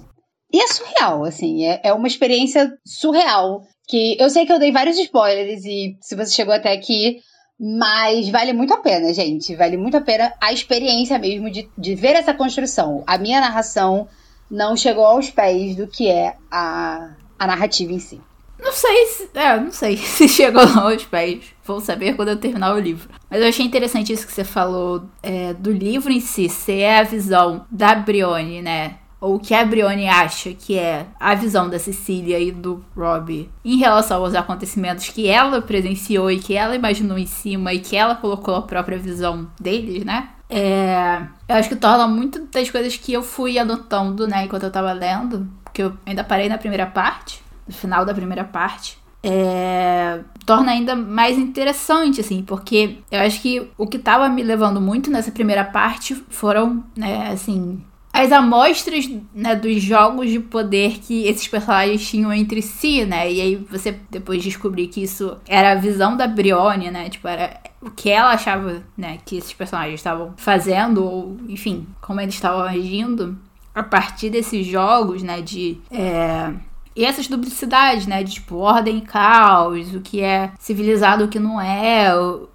E 0.52 0.60
é 0.62 0.68
surreal, 0.68 1.24
assim, 1.24 1.66
é, 1.66 1.80
é 1.84 1.94
uma 1.94 2.08
experiência 2.08 2.72
surreal. 2.86 3.62
Que 3.88 4.18
eu 4.20 4.30
sei 4.30 4.46
que 4.46 4.54
eu 4.54 4.60
dei 4.60 4.72
vários 4.72 4.98
spoilers, 4.98 5.64
e 5.66 5.98
se 6.02 6.16
você 6.16 6.34
chegou 6.34 6.54
até 6.54 6.72
aqui, 6.74 7.20
mas 7.64 8.28
vale 8.30 8.54
muito 8.54 8.74
a 8.74 8.78
pena, 8.78 9.14
gente. 9.14 9.56
Vale 9.56 9.78
muito 9.78 9.96
a 9.96 10.02
pena 10.02 10.34
a 10.42 10.52
experiência 10.52 11.20
mesmo 11.20 11.52
de, 11.52 11.70
de 11.78 11.94
ver 11.94 12.16
essa 12.16 12.34
construção. 12.34 13.04
A 13.06 13.20
minha 13.20 13.40
narração 13.40 14.08
não 14.50 14.76
chegou 14.76 15.06
aos 15.06 15.30
pés 15.30 15.76
do 15.76 15.86
que 15.86 16.10
é 16.10 16.36
a, 16.50 17.12
a 17.38 17.46
narrativa 17.46 17.92
em 17.92 18.00
si. 18.00 18.20
Não 18.60 18.72
sei 18.74 19.06
se. 19.06 19.30
É, 19.36 19.60
não 19.60 19.72
sei 19.72 19.96
se 20.02 20.28
chegou 20.28 20.64
aos 20.80 21.06
pés. 21.06 21.44
Vou 21.64 21.80
saber 21.80 22.16
quando 22.16 22.30
eu 22.30 22.38
terminar 22.38 22.74
o 22.74 22.80
livro. 22.80 23.08
Mas 23.30 23.40
eu 23.40 23.50
achei 23.50 23.64
interessante 23.64 24.12
isso 24.12 24.26
que 24.26 24.34
você 24.34 24.44
falou 24.44 25.04
é, 25.22 25.54
do 25.54 25.72
livro 25.72 26.12
em 26.12 26.20
si, 26.20 26.50
ser 26.50 26.86
a 26.86 27.04
visão 27.04 27.68
da 27.70 27.94
Brione, 27.94 28.64
né? 28.64 28.96
Ou 29.22 29.36
o 29.36 29.40
que 29.40 29.54
a 29.54 29.64
Brione 29.64 30.08
acha 30.08 30.52
que 30.52 30.78
é 30.78 31.06
a 31.20 31.36
visão 31.36 31.70
da 31.70 31.78
Cecília 31.78 32.40
e 32.40 32.52
do 32.52 32.84
Robbie 32.98 33.50
em 33.64 33.78
relação 33.78 34.24
aos 34.24 34.34
acontecimentos 34.34 35.10
que 35.10 35.28
ela 35.28 35.62
presenciou 35.62 36.32
e 36.32 36.40
que 36.40 36.56
ela 36.56 36.76
imaginou 36.76 37.20
em 37.20 37.28
cima 37.28 37.72
e 37.72 37.80
que 37.80 37.96
ela 37.96 38.16
colocou 38.16 38.56
a 38.56 38.64
própria 38.64 38.98
visão 38.98 39.48
deles, 39.60 40.04
né? 40.04 40.30
É, 40.50 41.22
eu 41.48 41.56
acho 41.56 41.70
que 41.70 41.76
torna 41.76 42.08
muito 42.08 42.48
das 42.48 42.70
coisas 42.70 42.98
que 42.98 43.14
eu 43.14 43.22
fui 43.24 43.58
anotando, 43.58 44.28
né, 44.28 44.44
enquanto 44.44 44.64
eu 44.64 44.72
tava 44.72 44.92
lendo, 44.92 45.48
porque 45.64 45.84
eu 45.84 45.94
ainda 46.06 46.26
parei 46.26 46.50
na 46.50 46.58
primeira 46.58 46.86
parte, 46.86 47.42
no 47.66 47.74
final 47.74 48.04
da 48.04 48.14
primeira 48.14 48.44
parte. 48.44 49.00
É, 49.24 50.20
torna 50.46 50.72
ainda 50.72 50.96
mais 50.96 51.38
interessante, 51.38 52.20
assim, 52.20 52.44
porque 52.44 52.98
eu 53.12 53.22
acho 53.22 53.40
que 53.40 53.70
o 53.78 53.86
que 53.86 54.00
tava 54.00 54.28
me 54.28 54.42
levando 54.42 54.82
muito 54.82 55.12
nessa 55.12 55.32
primeira 55.32 55.64
parte 55.64 56.16
foram, 56.30 56.84
né, 56.98 57.30
assim, 57.32 57.82
as 58.14 58.32
amostras 58.32 59.10
né, 59.34 59.56
dos 59.56 59.82
jogos 59.82 60.30
de 60.30 60.40
poder 60.40 61.00
que 61.00 61.26
esses 61.28 61.48
personagens 61.48 62.08
tinham 62.08 62.34
entre 62.34 62.62
si, 62.62 63.06
né? 63.06 63.32
E 63.32 63.40
aí 63.40 63.56
você 63.56 63.98
depois 64.10 64.44
descobrir 64.44 64.88
que 64.88 65.02
isso 65.02 65.38
era 65.48 65.72
a 65.72 65.76
visão 65.76 66.18
da 66.18 66.28
Brione, 66.28 66.92
né? 66.92 67.10
Tipo, 67.10 67.28
era 67.28 67.60
o 67.82 67.90
que 67.90 68.10
ela 68.10 68.32
achava, 68.32 68.84
né, 68.98 69.18
que 69.26 69.38
esses 69.38 69.54
personagens 69.54 70.00
estavam 70.00 70.34
fazendo, 70.38 71.04
ou 71.04 71.38
enfim, 71.48 71.88
como 72.02 72.20
eles 72.20 72.36
estavam 72.36 72.62
agindo 72.62 73.38
a 73.74 73.82
partir 73.82 74.30
desses 74.30 74.66
jogos, 74.68 75.24
né? 75.24 75.42
De. 75.42 75.78
É... 75.90 76.52
E 76.94 77.06
essas 77.06 77.30
duplicidades, 77.30 78.06
né? 78.06 78.22
De 78.22 78.34
tipo, 78.34 78.58
ordem 78.58 78.98
e 78.98 79.02
caos, 79.02 79.96
o 79.96 80.02
que 80.02 80.20
é 80.22 80.52
civilizado, 80.60 81.24
o 81.24 81.28
que 81.30 81.40
não 81.40 81.62
é, 81.62 82.10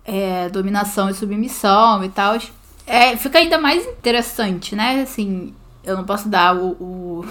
é 0.04 0.50
dominação 0.50 1.08
e 1.08 1.14
submissão 1.14 2.04
e 2.04 2.10
tal 2.10 2.36
é, 2.86 3.16
fica 3.16 3.38
ainda 3.38 3.58
mais 3.58 3.84
interessante, 3.86 4.76
né? 4.76 5.02
Assim, 5.02 5.52
eu 5.84 5.96
não 5.96 6.04
posso 6.04 6.28
dar 6.28 6.56
o, 6.56 6.70
o, 6.72 7.24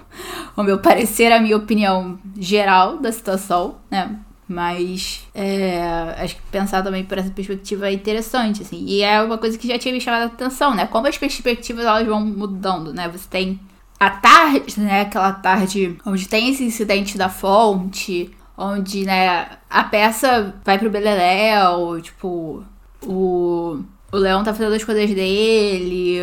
o, 0.56 0.62
meu 0.62 0.78
parecer, 0.78 1.32
a 1.32 1.40
minha 1.40 1.56
opinião 1.56 2.18
geral 2.38 2.98
da 2.98 3.10
situação, 3.10 3.76
né? 3.90 4.16
Mas 4.46 5.26
é, 5.34 6.14
acho 6.18 6.36
que 6.36 6.42
pensar 6.50 6.82
também 6.82 7.04
por 7.04 7.18
essa 7.18 7.30
perspectiva 7.30 7.88
é 7.88 7.92
interessante, 7.92 8.62
assim. 8.62 8.84
E 8.86 9.02
é 9.02 9.20
uma 9.22 9.36
coisa 9.36 9.58
que 9.58 9.68
já 9.68 9.78
tinha 9.78 9.92
me 9.92 10.00
chamado 10.00 10.22
a 10.22 10.26
atenção, 10.26 10.74
né? 10.74 10.86
Como 10.86 11.06
as 11.06 11.18
perspectivas 11.18 11.84
elas 11.84 12.06
vão 12.06 12.24
mudando, 12.24 12.92
né? 12.94 13.08
Você 13.08 13.28
tem 13.28 13.60
a 14.00 14.10
tarde, 14.10 14.80
né? 14.80 15.02
Aquela 15.02 15.32
tarde 15.32 15.98
onde 16.06 16.26
tem 16.26 16.48
esse 16.48 16.64
incidente 16.64 17.18
da 17.18 17.28
fonte, 17.28 18.30
onde, 18.56 19.04
né, 19.04 19.46
a 19.70 19.84
peça 19.84 20.54
vai 20.64 20.78
pro 20.78 20.90
Beleléu, 20.90 22.00
tipo, 22.00 22.64
o 23.02 23.80
o 24.10 24.16
Leão 24.16 24.42
tá 24.42 24.54
fazendo 24.54 24.74
as 24.74 24.84
coisas 24.84 25.10
dele, 25.14 26.18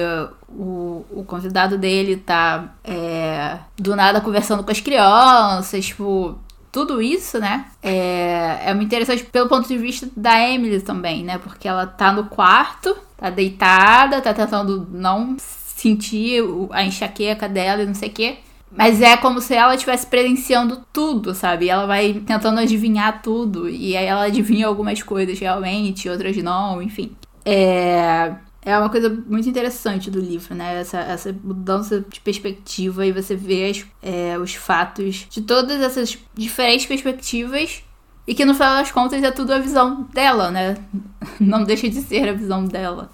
o, 0.50 1.06
o 1.12 1.24
convidado 1.26 1.78
dele 1.78 2.17
tá 2.17 2.74
é, 2.84 3.60
do 3.78 3.95
nada 3.95 4.21
conversando 4.21 4.63
com 4.63 4.71
as 4.71 4.80
crianças, 4.80 5.86
tipo, 5.86 6.38
tudo 6.71 7.02
isso, 7.02 7.39
né? 7.39 7.67
É, 7.82 8.60
é 8.65 8.74
muito 8.74 8.88
interessante 8.88 9.24
pelo 9.24 9.48
ponto 9.48 9.67
de 9.67 9.78
vista 9.78 10.10
da 10.15 10.39
Emily 10.41 10.82
também, 10.82 11.24
né? 11.24 11.38
Porque 11.38 11.67
ela 11.67 11.86
tá 11.86 12.12
no 12.12 12.26
quarto, 12.26 12.98
tá 13.17 13.30
deitada, 13.30 14.19
tá 14.19 14.34
tentando 14.34 14.88
não 14.91 15.38
sentir 15.39 16.43
a 16.71 16.84
enxaqueca 16.84 17.48
dela 17.48 17.84
e 17.84 17.86
não 17.86 17.93
sei 17.93 18.10
o 18.10 18.12
quê. 18.12 18.38
Mas 18.71 19.02
é 19.02 19.15
como 19.15 19.39
se 19.39 19.54
ela 19.54 19.74
estivesse 19.74 20.06
presenciando 20.08 20.84
tudo, 20.91 21.34
sabe? 21.34 21.69
Ela 21.69 21.86
vai 21.86 22.13
tentando 22.26 22.60
adivinhar 22.60 23.21
tudo. 23.21 23.69
E 23.69 23.95
aí 23.95 24.06
ela 24.06 24.24
adivinha 24.24 24.67
algumas 24.67 25.02
coisas 25.02 25.39
realmente, 25.39 26.10
outras 26.10 26.36
não, 26.38 26.82
enfim. 26.82 27.15
É, 27.45 28.36
é 28.65 28.77
uma 28.77 28.89
coisa 28.89 29.10
muito 29.10 29.47
interessante 29.47 30.10
do 30.10 30.19
livro, 30.19 30.55
né? 30.55 30.79
Essa, 30.81 30.99
essa 30.99 31.31
mudança 31.43 32.01
de 32.01 32.19
perspectiva 32.19 33.05
e 33.05 33.12
você 33.12 33.36
vê 33.36 33.69
as, 33.69 33.86
é, 34.01 34.39
os 34.39 34.55
fatos 34.55 35.27
de 35.29 35.43
todas 35.43 35.79
essas 35.81 36.17
diferentes 36.34 36.88
perspectivas 36.88 37.84
e 38.27 38.34
que 38.34 38.43
no 38.43 38.55
final 38.55 38.77
das 38.77 38.91
contas 38.91 39.21
é 39.21 39.29
tudo 39.29 39.53
a 39.53 39.60
visão 39.60 40.03
dela, 40.12 40.49
né? 40.49 40.75
Não 41.39 41.63
deixa 41.63 41.88
de 41.88 42.01
ser 42.01 42.27
a 42.27 42.34
visão 42.34 42.65
dela. 42.65 43.12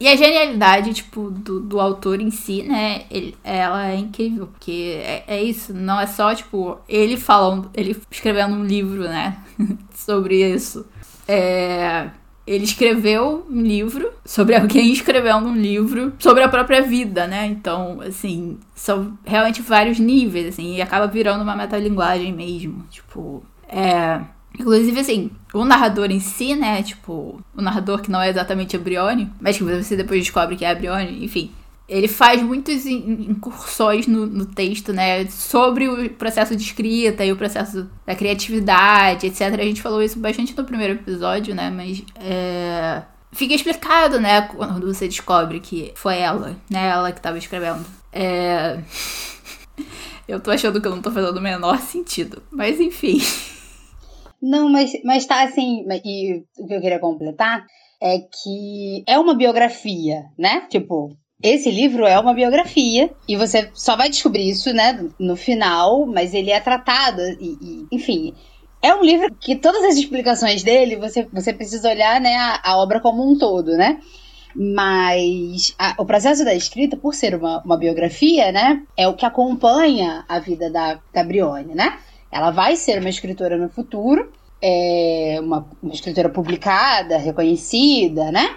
E 0.00 0.06
a 0.06 0.14
genialidade, 0.14 0.94
tipo, 0.94 1.28
do, 1.30 1.58
do 1.58 1.80
autor 1.80 2.20
em 2.20 2.30
si, 2.30 2.62
né? 2.62 3.04
Ele, 3.10 3.36
ela 3.42 3.88
é 3.88 3.96
incrível, 3.96 4.46
porque 4.46 5.00
é, 5.02 5.24
é 5.26 5.42
isso, 5.42 5.74
não 5.74 5.98
é 5.98 6.06
só, 6.06 6.32
tipo, 6.32 6.78
ele 6.88 7.16
falando, 7.16 7.68
ele 7.74 8.00
escrevendo 8.08 8.54
um 8.54 8.64
livro, 8.64 9.02
né? 9.02 9.38
sobre 9.94 10.36
isso. 10.54 10.86
É, 11.26 12.10
ele 12.48 12.64
escreveu 12.64 13.46
um 13.50 13.60
livro 13.60 14.10
sobre 14.24 14.56
alguém 14.56 14.90
escrevendo 14.92 15.48
um 15.48 15.54
livro 15.54 16.14
sobre 16.18 16.42
a 16.42 16.48
própria 16.48 16.80
vida, 16.80 17.26
né? 17.26 17.46
Então, 17.46 18.00
assim, 18.00 18.58
são 18.74 19.18
realmente 19.24 19.60
vários 19.60 19.98
níveis, 19.98 20.48
assim, 20.48 20.76
e 20.76 20.82
acaba 20.82 21.06
virando 21.06 21.42
uma 21.42 21.54
metalinguagem 21.54 22.32
mesmo. 22.32 22.84
Tipo, 22.90 23.42
é. 23.68 24.20
Inclusive, 24.58 24.98
assim, 24.98 25.30
o 25.52 25.64
narrador 25.64 26.10
em 26.10 26.20
si, 26.20 26.56
né? 26.56 26.82
Tipo, 26.82 27.40
o 27.54 27.60
narrador 27.60 28.00
que 28.00 28.10
não 28.10 28.20
é 28.20 28.30
exatamente 28.30 28.74
a 28.74 28.78
Brione, 28.78 29.30
mas 29.40 29.58
que 29.58 29.62
você 29.62 29.94
depois 29.94 30.20
descobre 30.20 30.56
que 30.56 30.64
é 30.64 30.70
a 30.70 30.74
Brione, 30.74 31.24
enfim 31.24 31.52
ele 31.88 32.06
faz 32.06 32.42
muitas 32.42 32.84
incursões 32.84 34.06
no, 34.06 34.26
no, 34.26 34.44
texto, 34.44 34.92
né? 34.92 35.26
Sobre 35.28 35.88
o 35.88 36.10
processo 36.10 36.54
de 36.54 36.62
escrita 36.62 37.24
e 37.24 37.32
o 37.32 37.36
processo 37.36 37.90
da 38.06 38.14
criatividade, 38.14 39.26
etc. 39.26 39.40
A 39.58 39.64
gente 39.64 39.80
falou 39.80 40.02
isso 40.02 40.18
bastante 40.18 40.54
no 40.54 40.64
primeiro 40.64 40.94
episódio, 40.94 41.54
né? 41.54 41.70
Mas 41.70 42.02
é... 42.20 43.02
fica 43.32 43.54
explicado, 43.54 44.20
né? 44.20 44.42
Quando 44.42 44.86
você 44.86 45.08
descobre 45.08 45.60
que 45.60 45.90
foi 45.94 46.18
ela, 46.18 46.56
né? 46.68 46.88
Ela 46.88 47.10
que 47.10 47.20
estava 47.20 47.38
escrevendo. 47.38 47.86
É... 48.12 48.78
Eu 50.28 50.40
tô 50.40 50.50
achando 50.50 50.78
que 50.78 50.86
eu 50.86 50.90
não 50.90 51.00
tô 51.00 51.10
fazendo 51.10 51.38
o 51.38 51.40
menor 51.40 51.78
sentido. 51.80 52.42
Mas 52.50 52.78
enfim. 52.78 53.18
Não, 54.42 54.68
mas, 54.68 54.92
mas 55.02 55.24
tá 55.24 55.42
assim. 55.42 55.86
E 56.04 56.44
o 56.58 56.66
que 56.66 56.74
eu 56.74 56.80
queria 56.82 56.98
completar 56.98 57.64
é 57.98 58.18
que 58.18 59.02
é 59.06 59.18
uma 59.18 59.34
biografia, 59.34 60.24
né? 60.38 60.66
Tipo, 60.68 61.16
esse 61.42 61.70
livro 61.70 62.04
é 62.04 62.18
uma 62.18 62.34
biografia 62.34 63.10
e 63.26 63.36
você 63.36 63.70
só 63.72 63.96
vai 63.96 64.08
descobrir 64.08 64.48
isso, 64.48 64.72
né, 64.72 65.08
no 65.18 65.36
final, 65.36 66.04
mas 66.04 66.34
ele 66.34 66.50
é 66.50 66.58
tratado 66.58 67.20
e, 67.40 67.56
e 67.60 67.86
enfim, 67.92 68.34
é 68.82 68.92
um 68.94 69.02
livro 69.02 69.32
que 69.34 69.54
todas 69.54 69.84
as 69.84 69.96
explicações 69.96 70.62
dele 70.62 70.96
você, 70.96 71.28
você 71.32 71.52
precisa 71.52 71.88
olhar, 71.88 72.20
né, 72.20 72.36
a, 72.36 72.60
a 72.64 72.78
obra 72.78 73.00
como 73.00 73.28
um 73.28 73.38
todo, 73.38 73.76
né? 73.76 74.00
Mas 74.54 75.74
a, 75.78 75.94
o 75.98 76.04
processo 76.04 76.44
da 76.44 76.54
escrita, 76.54 76.96
por 76.96 77.14
ser 77.14 77.34
uma, 77.34 77.62
uma 77.62 77.76
biografia, 77.76 78.50
né, 78.50 78.82
é 78.96 79.06
o 79.06 79.14
que 79.14 79.26
acompanha 79.26 80.24
a 80.28 80.40
vida 80.40 80.70
da 80.70 80.98
Gabrione, 81.12 81.74
né? 81.74 81.98
Ela 82.30 82.50
vai 82.50 82.76
ser 82.76 82.98
uma 82.98 83.08
escritora 83.08 83.56
no 83.56 83.68
futuro, 83.68 84.32
é 84.60 85.38
uma, 85.40 85.68
uma 85.80 85.92
escritora 85.92 86.28
publicada, 86.28 87.16
reconhecida, 87.16 88.32
né? 88.32 88.56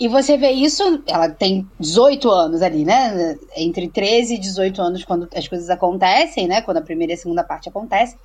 E 0.00 0.08
você 0.08 0.38
vê 0.38 0.50
isso, 0.50 1.02
ela 1.06 1.28
tem 1.28 1.68
18 1.78 2.30
anos 2.30 2.62
ali, 2.62 2.86
né? 2.86 3.36
Entre 3.54 3.86
13 3.86 4.34
e 4.34 4.38
18 4.38 4.80
anos 4.80 5.04
quando 5.04 5.28
as 5.36 5.46
coisas 5.46 5.68
acontecem, 5.68 6.48
né? 6.48 6.62
Quando 6.62 6.78
a 6.78 6.82
primeira 6.82 7.12
e 7.12 7.16
a 7.16 7.18
segunda 7.18 7.44
parte 7.44 7.68
acontecem. 7.68 8.18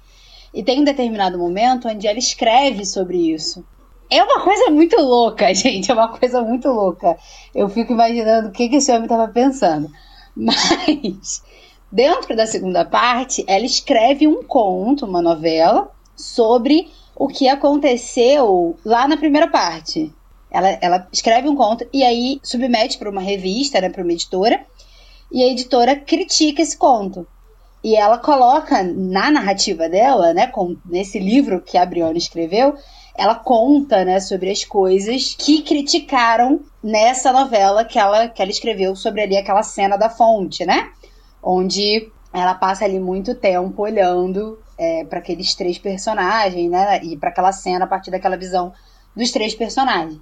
E 0.53 0.63
tem 0.63 0.79
um 0.79 0.85
determinado 0.85 1.37
momento 1.37 1.89
onde 1.89 2.07
ela 2.07 2.17
escreve 2.17 2.85
sobre 2.85 3.33
isso. 3.33 3.61
É 4.09 4.23
uma 4.23 4.41
coisa 4.41 4.71
muito 4.71 4.95
louca, 5.01 5.51
gente. 5.53 5.91
É 5.91 5.93
uma 5.93 6.07
coisa 6.07 6.41
muito 6.41 6.69
louca. 6.69 7.17
Eu 7.53 7.67
fico 7.67 7.91
imaginando 7.91 8.47
o 8.47 8.51
que, 8.53 8.69
que 8.69 8.77
esse 8.77 8.89
homem 8.89 9.03
estava 9.03 9.27
pensando. 9.27 9.91
Mas, 10.33 11.43
dentro 11.91 12.37
da 12.37 12.47
segunda 12.47 12.85
parte, 12.85 13.43
ela 13.49 13.65
escreve 13.65 14.25
um 14.25 14.41
conto, 14.43 15.05
uma 15.05 15.21
novela, 15.21 15.91
sobre 16.15 16.89
o 17.13 17.27
que 17.27 17.49
aconteceu 17.49 18.77
lá 18.85 19.09
na 19.09 19.17
primeira 19.17 19.49
parte. 19.49 20.13
Ela, 20.55 20.77
ela 20.79 21.07
escreve 21.11 21.49
um 21.49 21.55
conto 21.55 21.85
e 21.91 22.01
aí 22.01 22.39
submete 22.41 22.97
para 22.97 23.09
uma 23.09 23.19
revista, 23.19 23.81
né, 23.81 23.89
para 23.89 24.01
uma 24.01 24.13
editora, 24.13 24.65
e 25.29 25.43
a 25.43 25.47
editora 25.47 25.97
critica 25.97 26.61
esse 26.61 26.77
conto. 26.77 27.27
E 27.83 27.93
ela 27.93 28.17
coloca 28.17 28.81
na 28.81 29.29
narrativa 29.29 29.89
dela, 29.89 30.33
né, 30.33 30.47
com, 30.47 30.77
nesse 30.85 31.19
livro 31.19 31.61
que 31.61 31.77
a 31.77 31.85
Briona 31.85 32.17
escreveu, 32.17 32.73
ela 33.17 33.35
conta, 33.35 34.05
né, 34.05 34.21
sobre 34.21 34.49
as 34.49 34.63
coisas 34.63 35.35
que 35.37 35.61
criticaram 35.61 36.61
nessa 36.81 37.33
novela 37.33 37.83
que 37.83 37.99
ela, 37.99 38.29
que 38.29 38.41
ela 38.41 38.49
escreveu 38.49 38.95
sobre 38.95 39.23
ali 39.23 39.35
aquela 39.35 39.61
cena 39.61 39.97
da 39.97 40.09
fonte, 40.09 40.65
né? 40.65 40.89
Onde 41.43 42.09
ela 42.33 42.53
passa 42.53 42.85
ali 42.85 42.99
muito 42.99 43.35
tempo 43.35 43.81
olhando 43.81 44.57
é, 44.77 45.03
para 45.03 45.19
aqueles 45.19 45.53
três 45.53 45.77
personagens, 45.77 46.71
né? 46.71 47.03
E 47.03 47.17
para 47.17 47.29
aquela 47.29 47.51
cena 47.51 47.83
a 47.83 47.87
partir 47.87 48.09
daquela 48.09 48.37
visão 48.37 48.73
dos 49.15 49.31
três 49.31 49.53
personagens. 49.53 50.21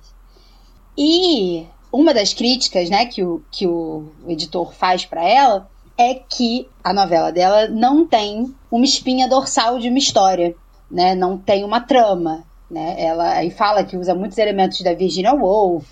E 0.97 1.65
uma 1.91 2.13
das 2.13 2.34
críticas, 2.34 2.89
né, 2.89 3.06
que 3.06 3.23
o, 3.23 3.43
que 3.51 3.67
o 3.67 4.12
editor 4.27 4.73
faz 4.73 5.06
para 5.06 5.23
ela 5.27 5.69
é 5.97 6.15
que 6.15 6.67
a 6.84 6.93
novela 6.93 7.32
dela 7.32 7.67
não 7.67 8.06
tem 8.06 8.53
uma 8.71 8.86
espinha 8.86 9.27
dorsal 9.27 9.79
de 9.79 9.89
uma 9.89 9.97
história, 9.99 10.56
né? 10.89 11.13
Não 11.13 11.38
tem 11.38 11.63
uma 11.63 11.79
trama, 11.79 12.43
né? 12.69 12.95
Ela 12.97 13.34
aí 13.34 13.51
fala 13.51 13.84
que 13.84 13.95
usa 13.95 14.15
muitos 14.15 14.38
elementos 14.38 14.82
da 14.82 14.93
Virginia 14.93 15.34
Woolf, 15.34 15.86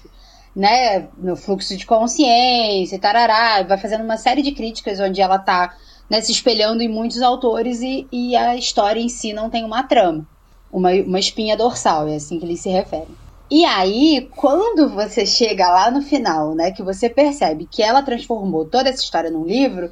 né, 0.55 1.07
no 1.17 1.35
fluxo 1.35 1.77
de 1.77 1.85
consciência, 1.85 2.99
tarará, 2.99 3.63
vai 3.63 3.77
fazendo 3.77 4.03
uma 4.03 4.17
série 4.17 4.41
de 4.41 4.51
críticas 4.51 4.99
onde 4.99 5.21
ela 5.21 5.39
tá 5.39 5.75
né, 6.09 6.19
se 6.19 6.31
espelhando 6.31 6.83
em 6.83 6.89
muitos 6.89 7.21
autores 7.21 7.81
e, 7.81 8.05
e 8.11 8.35
a 8.35 8.55
história 8.55 8.99
em 8.99 9.07
si 9.07 9.31
não 9.31 9.49
tem 9.49 9.63
uma 9.63 9.83
trama, 9.83 10.27
uma, 10.71 10.91
uma 10.91 11.19
espinha 11.19 11.55
dorsal, 11.55 12.07
é 12.07 12.15
assim 12.15 12.37
que 12.37 12.45
eles 12.45 12.59
se 12.59 12.69
referem. 12.69 13.15
E 13.51 13.65
aí, 13.65 14.29
quando 14.37 14.87
você 14.87 15.25
chega 15.25 15.67
lá 15.67 15.91
no 15.91 16.01
final, 16.01 16.55
né, 16.55 16.71
que 16.71 16.81
você 16.81 17.09
percebe 17.09 17.67
que 17.69 17.83
ela 17.83 18.01
transformou 18.01 18.63
toda 18.63 18.87
essa 18.87 19.03
história 19.03 19.29
num 19.29 19.43
livro, 19.43 19.91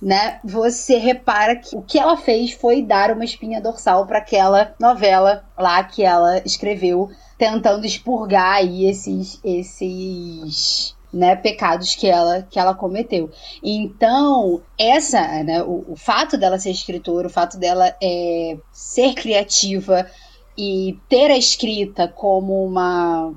né, 0.00 0.38
você 0.44 0.98
repara 0.98 1.56
que 1.56 1.74
o 1.74 1.80
que 1.80 1.98
ela 1.98 2.18
fez 2.18 2.52
foi 2.52 2.82
dar 2.82 3.10
uma 3.10 3.24
espinha 3.24 3.62
dorsal 3.62 4.06
para 4.06 4.18
aquela 4.18 4.74
novela 4.78 5.42
lá 5.56 5.82
que 5.84 6.04
ela 6.04 6.42
escreveu, 6.44 7.08
tentando 7.38 7.86
expurgar 7.86 8.56
aí 8.56 8.84
esses 8.84 9.40
esses 9.42 10.94
né, 11.10 11.34
pecados 11.34 11.94
que 11.94 12.06
ela 12.06 12.42
que 12.42 12.58
ela 12.58 12.74
cometeu. 12.74 13.30
Então, 13.62 14.60
essa, 14.78 15.42
né, 15.44 15.62
o, 15.62 15.82
o 15.88 15.96
fato 15.96 16.36
dela 16.36 16.58
ser 16.58 16.72
escritora, 16.72 17.28
o 17.28 17.30
fato 17.30 17.56
dela 17.56 17.96
é, 18.02 18.58
ser 18.70 19.14
criativa, 19.14 20.06
e 20.58 20.98
ter 21.08 21.30
a 21.30 21.38
escrita 21.38 22.08
como 22.08 22.64
uma, 22.64 23.32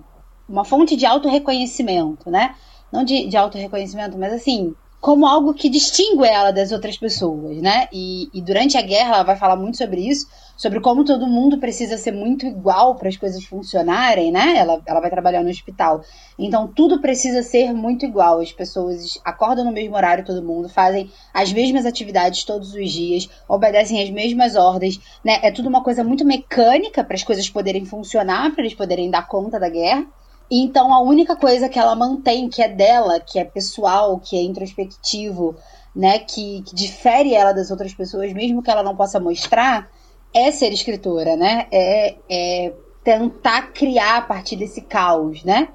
uma 0.49 0.65
fonte 0.65 0.95
de 0.95 1.05
autorreconhecimento, 1.05 2.31
né? 2.31 2.55
Não 2.91 3.03
de, 3.03 3.27
de 3.27 3.37
autorreconhecimento, 3.37 4.17
mas 4.17 4.33
assim, 4.33 4.75
como 5.01 5.25
algo 5.25 5.51
que 5.55 5.67
distingue 5.67 6.27
ela 6.27 6.51
das 6.51 6.71
outras 6.71 6.95
pessoas, 6.95 7.57
né? 7.57 7.87
E, 7.91 8.29
e, 8.31 8.39
durante 8.39 8.77
a 8.77 8.83
guerra 8.83 9.15
ela 9.15 9.23
vai 9.23 9.35
falar 9.35 9.55
muito 9.55 9.75
sobre 9.75 10.07
isso, 10.07 10.27
sobre 10.55 10.79
como 10.79 11.03
todo 11.03 11.25
mundo 11.25 11.57
precisa 11.57 11.97
ser 11.97 12.11
muito 12.11 12.45
igual 12.45 12.93
para 12.93 13.09
as 13.09 13.17
coisas 13.17 13.43
funcionarem, 13.43 14.31
né? 14.31 14.55
Ela, 14.55 14.79
ela 14.85 14.99
vai 14.99 15.09
trabalhar 15.09 15.41
no 15.41 15.49
hospital. 15.49 16.03
Então 16.37 16.67
tudo 16.67 17.01
precisa 17.01 17.41
ser 17.41 17.73
muito 17.73 18.05
igual. 18.05 18.39
As 18.39 18.51
pessoas 18.51 19.19
acordam 19.25 19.65
no 19.65 19.71
mesmo 19.71 19.95
horário, 19.95 20.23
todo 20.23 20.43
mundo, 20.43 20.69
fazem 20.69 21.09
as 21.33 21.51
mesmas 21.51 21.87
atividades 21.87 22.43
todos 22.43 22.75
os 22.75 22.91
dias, 22.91 23.27
obedecem 23.49 24.03
as 24.03 24.09
mesmas 24.11 24.55
ordens, 24.55 24.99
né? 25.25 25.39
É 25.41 25.49
tudo 25.49 25.67
uma 25.67 25.83
coisa 25.83 26.03
muito 26.03 26.23
mecânica 26.23 27.03
para 27.03 27.15
as 27.15 27.23
coisas 27.23 27.49
poderem 27.49 27.85
funcionar, 27.85 28.51
para 28.51 28.61
eles 28.61 28.75
poderem 28.75 29.09
dar 29.09 29.27
conta 29.27 29.59
da 29.59 29.67
guerra. 29.67 30.05
Então 30.53 30.93
a 30.93 30.99
única 30.99 31.33
coisa 31.33 31.69
que 31.69 31.79
ela 31.79 31.95
mantém, 31.95 32.49
que 32.49 32.61
é 32.61 32.67
dela, 32.67 33.21
que 33.21 33.39
é 33.39 33.45
pessoal, 33.45 34.19
que 34.19 34.35
é 34.35 34.41
introspectivo, 34.41 35.55
né, 35.95 36.19
que, 36.19 36.61
que 36.63 36.75
difere 36.75 37.33
ela 37.33 37.53
das 37.53 37.71
outras 37.71 37.93
pessoas, 37.93 38.33
mesmo 38.33 38.61
que 38.61 38.69
ela 38.69 38.83
não 38.83 38.95
possa 38.95 39.17
mostrar, 39.17 39.89
é 40.33 40.51
ser 40.51 40.73
escritora, 40.73 41.37
né? 41.37 41.67
É, 41.71 42.15
é 42.29 42.73
tentar 43.03 43.73
criar 43.73 44.17
a 44.17 44.21
partir 44.21 44.55
desse 44.57 44.81
caos, 44.81 45.43
né? 45.43 45.69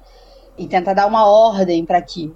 E 0.57 0.67
tentar 0.67 0.93
dar 0.93 1.07
uma 1.07 1.27
ordem 1.27 1.85
para 1.85 1.97
aquilo. 1.97 2.35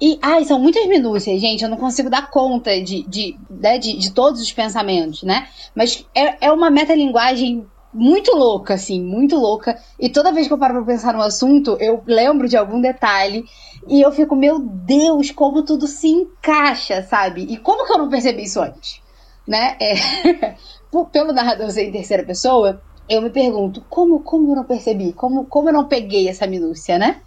E, 0.00 0.18
ai, 0.20 0.44
são 0.44 0.58
muitas 0.58 0.86
minúcias, 0.86 1.40
gente. 1.40 1.64
Eu 1.64 1.70
não 1.70 1.76
consigo 1.76 2.10
dar 2.10 2.30
conta 2.30 2.80
de, 2.82 3.02
de, 3.08 3.36
né, 3.48 3.78
de, 3.78 3.96
de 3.96 4.12
todos 4.12 4.40
os 4.40 4.52
pensamentos, 4.52 5.22
né? 5.22 5.48
Mas 5.74 6.06
é, 6.14 6.46
é 6.46 6.52
uma 6.52 6.70
metalinguagem 6.70 7.66
muito 7.96 8.36
louca, 8.36 8.74
assim, 8.74 9.02
muito 9.02 9.36
louca. 9.36 9.78
E 9.98 10.10
toda 10.10 10.32
vez 10.32 10.46
que 10.46 10.52
eu 10.52 10.58
paro 10.58 10.74
pra 10.74 10.84
pensar 10.84 11.14
no 11.14 11.22
assunto, 11.22 11.76
eu 11.80 12.02
lembro 12.06 12.46
de 12.46 12.56
algum 12.56 12.80
detalhe 12.80 13.44
e 13.88 14.02
eu 14.02 14.12
fico, 14.12 14.36
meu 14.36 14.58
Deus, 14.58 15.30
como 15.30 15.64
tudo 15.64 15.86
se 15.86 16.08
encaixa, 16.08 17.02
sabe? 17.02 17.42
E 17.42 17.56
como 17.56 17.86
que 17.86 17.92
eu 17.92 17.98
não 17.98 18.10
percebi 18.10 18.44
isso 18.44 18.60
antes? 18.60 19.00
Né? 19.46 19.76
É... 19.80 20.56
Pelo 21.12 21.32
narrador 21.32 21.70
ser 21.70 21.88
em 21.88 21.92
terceira 21.92 22.24
pessoa, 22.24 22.80
eu 23.08 23.22
me 23.22 23.30
pergunto, 23.30 23.84
como, 23.88 24.20
como 24.20 24.52
eu 24.52 24.56
não 24.56 24.64
percebi? 24.64 25.12
Como, 25.12 25.46
como 25.46 25.68
eu 25.68 25.72
não 25.72 25.86
peguei 25.86 26.28
essa 26.28 26.46
minúcia, 26.46 26.98
né? 26.98 27.20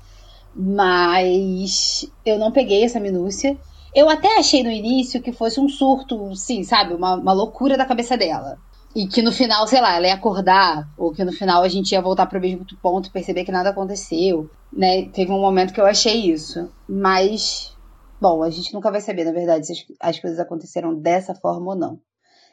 Mas 0.55 2.09
eu 2.25 2.37
não 2.37 2.51
peguei 2.51 2.83
essa 2.83 2.99
minúcia. 2.99 3.57
Eu 3.93 4.09
até 4.09 4.37
achei 4.37 4.63
no 4.63 4.71
início 4.71 5.21
que 5.21 5.31
fosse 5.31 5.59
um 5.59 5.67
surto, 5.67 6.35
sim, 6.35 6.63
sabe? 6.63 6.93
Uma, 6.93 7.15
uma 7.15 7.33
loucura 7.33 7.77
da 7.77 7.85
cabeça 7.85 8.17
dela. 8.17 8.57
E 8.99 9.07
que 9.07 9.21
no 9.21 9.31
final, 9.31 9.65
sei 9.65 9.79
lá, 9.79 9.95
ela 9.95 10.07
ia 10.07 10.13
acordar, 10.13 10.85
ou 10.97 11.13
que 11.13 11.23
no 11.23 11.31
final 11.31 11.63
a 11.63 11.69
gente 11.69 11.93
ia 11.93 12.01
voltar 12.01 12.25
pro 12.25 12.37
mesmo 12.37 12.65
ponto 12.81 13.07
e 13.07 13.11
perceber 13.13 13.45
que 13.45 13.51
nada 13.51 13.69
aconteceu, 13.69 14.49
né? 14.73 15.05
Teve 15.13 15.31
um 15.31 15.39
momento 15.39 15.73
que 15.73 15.79
eu 15.79 15.85
achei 15.85 16.29
isso. 16.29 16.69
Mas, 16.85 17.73
bom, 18.19 18.43
a 18.43 18.49
gente 18.49 18.73
nunca 18.73 18.91
vai 18.91 18.99
saber, 18.99 19.23
na 19.23 19.31
verdade, 19.31 19.65
se 19.65 19.71
as, 19.71 19.85
as 20.01 20.19
coisas 20.19 20.37
aconteceram 20.37 20.93
dessa 20.93 21.33
forma 21.33 21.71
ou 21.71 21.77
não. 21.77 21.97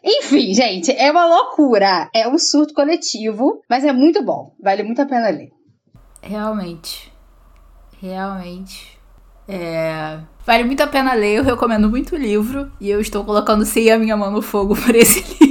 Enfim, 0.04 0.54
gente, 0.54 0.92
é 0.92 1.10
uma 1.10 1.26
loucura. 1.26 2.08
É 2.14 2.28
um 2.28 2.38
surto 2.38 2.72
coletivo, 2.72 3.60
mas 3.68 3.82
é 3.82 3.92
muito 3.92 4.22
bom. 4.22 4.54
Vale 4.62 4.84
muito 4.84 5.02
a 5.02 5.06
pena 5.06 5.28
ler. 5.30 5.50
Realmente. 6.22 7.12
Realmente. 8.00 8.96
É... 9.48 10.20
Vale 10.46 10.62
muito 10.62 10.80
a 10.80 10.86
pena 10.86 11.12
ler, 11.12 11.38
eu 11.38 11.42
recomendo 11.42 11.90
muito 11.90 12.14
o 12.14 12.18
livro. 12.18 12.70
E 12.80 12.88
eu 12.88 13.00
estou 13.00 13.24
colocando 13.24 13.64
sim 13.64 13.90
a 13.90 13.98
minha 13.98 14.16
mão 14.16 14.30
no 14.30 14.40
fogo 14.40 14.76
por 14.76 14.94
esse 14.94 15.22
livro 15.34 15.45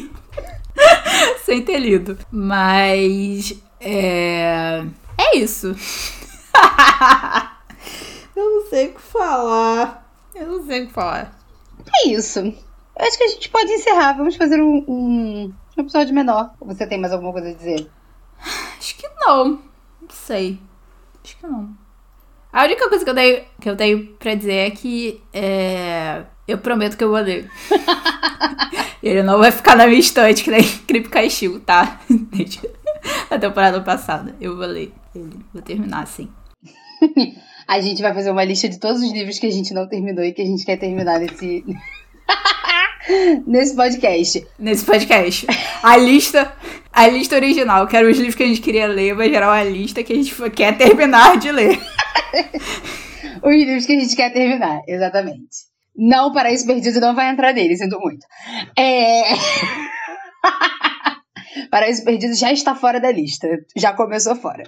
sem 1.46 1.62
ter 1.62 1.78
lido. 1.78 2.18
Mas. 2.32 3.54
É. 3.80 4.84
É 5.18 5.38
isso. 5.38 5.68
eu 8.36 8.50
não 8.50 8.66
sei 8.68 8.88
o 8.88 8.94
que 8.96 9.02
falar. 9.02 10.12
Eu 10.34 10.48
não 10.48 10.66
sei 10.66 10.84
o 10.84 10.88
que 10.88 10.94
falar. 10.94 11.38
É 12.04 12.10
isso. 12.10 12.40
Eu 12.40 13.06
acho 13.06 13.18
que 13.18 13.24
a 13.24 13.28
gente 13.28 13.50
pode 13.50 13.72
encerrar. 13.72 14.14
Vamos 14.14 14.36
fazer 14.36 14.60
um, 14.60 14.84
um, 14.88 15.54
um 15.78 15.82
episódio 15.82 16.16
menor. 16.16 16.52
Você 16.62 16.88
tem 16.88 17.00
mais 17.00 17.14
alguma 17.14 17.32
coisa 17.32 17.50
a 17.50 17.54
dizer? 17.54 17.88
Acho 18.78 18.98
que 18.98 19.08
não. 19.20 19.50
Não 20.02 20.10
sei. 20.10 20.60
Acho 21.24 21.38
que 21.38 21.46
não. 21.46 21.78
A 22.52 22.64
única 22.64 22.90
coisa 22.90 23.04
que 23.04 23.12
eu 23.12 23.16
tenho, 23.16 23.46
que 23.62 23.70
eu 23.70 23.78
tenho 23.78 24.08
pra 24.16 24.34
dizer 24.34 24.54
é 24.54 24.72
que 24.72 25.22
é, 25.32 26.24
eu 26.48 26.58
prometo 26.58 26.98
que 26.98 27.04
eu 27.04 27.10
vou 27.10 27.20
ler. 27.20 27.50
Ele 29.02 29.22
não 29.22 29.38
vai 29.38 29.52
ficar 29.52 29.76
na 29.76 29.86
minha 29.86 30.00
estante 30.00 30.44
que 30.44 30.50
nem 30.50 30.64
Crip 30.88 31.10
Caixil, 31.10 31.60
tá? 31.60 32.02
a 33.30 33.38
temporada 33.38 33.80
passada. 33.82 34.36
Eu 34.42 34.58
vou 34.58 34.66
ler 34.66 34.92
ele. 35.16 35.40
Vou 35.54 35.62
terminar 35.62 36.02
assim. 36.02 36.28
a 37.68 37.80
gente 37.80 38.02
vai 38.02 38.14
fazer 38.16 38.32
uma 38.32 38.44
lista 38.44 38.68
de 38.68 38.80
todos 38.80 39.04
os 39.04 39.12
livros 39.12 39.38
que 39.38 39.46
a 39.46 39.52
gente 39.52 39.76
não 39.76 39.88
terminou 39.88 40.26
e 40.26 40.34
que 40.34 40.42
a 40.42 40.46
gente 40.46 40.66
quer 40.66 40.78
terminar 40.78 41.20
nesse. 41.20 41.64
nesse 43.46 43.76
podcast. 43.76 44.48
Nesse 44.58 44.86
podcast. 44.86 45.46
A 45.84 45.98
lista. 45.98 46.52
A 46.92 47.08
lista 47.08 47.36
original, 47.36 47.86
que 47.86 47.96
eram 47.96 48.10
os 48.10 48.18
livros 48.18 48.36
que 48.36 48.44
a 48.44 48.48
gente 48.48 48.62
queria 48.62 48.88
ler, 48.88 49.14
vai 49.14 49.30
gerar 49.30 49.50
uma 49.50 49.64
lista 49.64 50.04
que 50.04 50.14
a 50.14 50.16
gente 50.16 50.34
quer 50.50 50.76
terminar 50.78 51.38
de 51.38 51.52
ler. 51.52 51.80
os 53.44 53.54
livros 53.54 53.86
que 53.86 53.94
a 53.94 54.00
gente 54.00 54.16
quer 54.16 54.34
terminar, 54.34 54.82
exatamente. 54.88 55.75
Não, 55.98 56.34
Paraíso 56.34 56.66
Perdido 56.66 57.00
não 57.00 57.16
vai 57.16 57.30
entrar 57.30 57.54
nele, 57.54 57.78
sinto 57.78 58.00
muito. 58.00 58.26
É... 58.78 59.24
Paraíso 61.72 62.04
Perdido 62.04 62.36
já 62.36 62.52
está 62.52 62.76
fora 62.76 63.00
da 63.00 63.12
lista. 63.12 63.48
Já 63.76 63.94
começou 63.94 64.36
fora. 64.36 64.64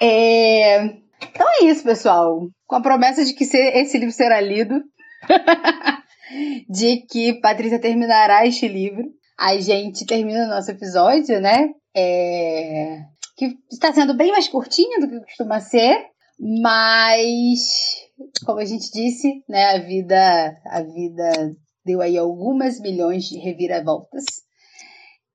É... 0.00 0.84
Então 0.84 1.46
é 1.60 1.64
isso, 1.64 1.82
pessoal. 1.82 2.48
Com 2.66 2.76
a 2.76 2.80
promessa 2.80 3.24
de 3.24 3.32
que 3.32 3.44
esse 3.44 3.98
livro 3.98 4.14
será 4.14 4.40
lido, 4.40 4.80
de 6.68 6.98
que 7.10 7.40
Patrícia 7.40 7.80
terminará 7.80 8.46
este 8.46 8.68
livro, 8.68 9.04
a 9.38 9.58
gente 9.58 10.06
termina 10.06 10.44
o 10.44 10.48
nosso 10.48 10.70
episódio, 10.70 11.40
né? 11.40 11.70
É... 11.94 13.00
Que 13.36 13.56
está 13.70 13.92
sendo 13.92 14.14
bem 14.14 14.30
mais 14.30 14.48
curtinho 14.48 15.00
do 15.00 15.08
que 15.08 15.20
costuma 15.20 15.60
ser, 15.60 16.06
mas 16.38 18.05
como 18.44 18.60
a 18.60 18.64
gente 18.64 18.90
disse, 18.90 19.42
né, 19.48 19.64
a 19.66 19.78
vida, 19.78 20.56
a 20.66 20.82
vida 20.82 21.56
deu 21.84 22.00
aí 22.00 22.16
algumas 22.16 22.80
milhões 22.80 23.24
de 23.24 23.38
reviravoltas. 23.38 24.24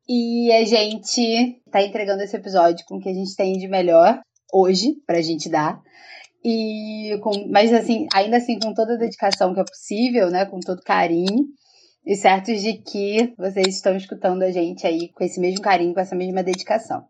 E 0.07 0.51
a 0.51 0.65
gente 0.65 1.61
tá 1.71 1.81
entregando 1.81 2.21
esse 2.23 2.35
episódio 2.35 2.85
com 2.87 2.97
o 2.97 2.99
que 2.99 3.09
a 3.09 3.13
gente 3.13 3.35
tem 3.35 3.53
de 3.53 3.67
melhor 3.67 4.19
hoje 4.53 4.95
pra 5.05 5.21
gente 5.21 5.49
dar. 5.49 5.79
E 6.43 7.17
com, 7.21 7.47
mas 7.49 7.71
assim, 7.71 8.07
ainda 8.13 8.37
assim 8.37 8.59
com 8.59 8.73
toda 8.73 8.95
a 8.95 8.97
dedicação 8.97 9.53
que 9.53 9.59
é 9.59 9.63
possível, 9.63 10.29
né, 10.29 10.45
com 10.45 10.59
todo 10.59 10.81
carinho. 10.81 11.45
E 12.05 12.15
certos 12.15 12.61
de 12.61 12.73
que 12.73 13.31
vocês 13.37 13.75
estão 13.75 13.95
escutando 13.95 14.41
a 14.41 14.51
gente 14.51 14.87
aí 14.87 15.09
com 15.09 15.23
esse 15.23 15.39
mesmo 15.39 15.61
carinho, 15.61 15.93
com 15.93 15.99
essa 15.99 16.15
mesma 16.15 16.41
dedicação. 16.41 17.05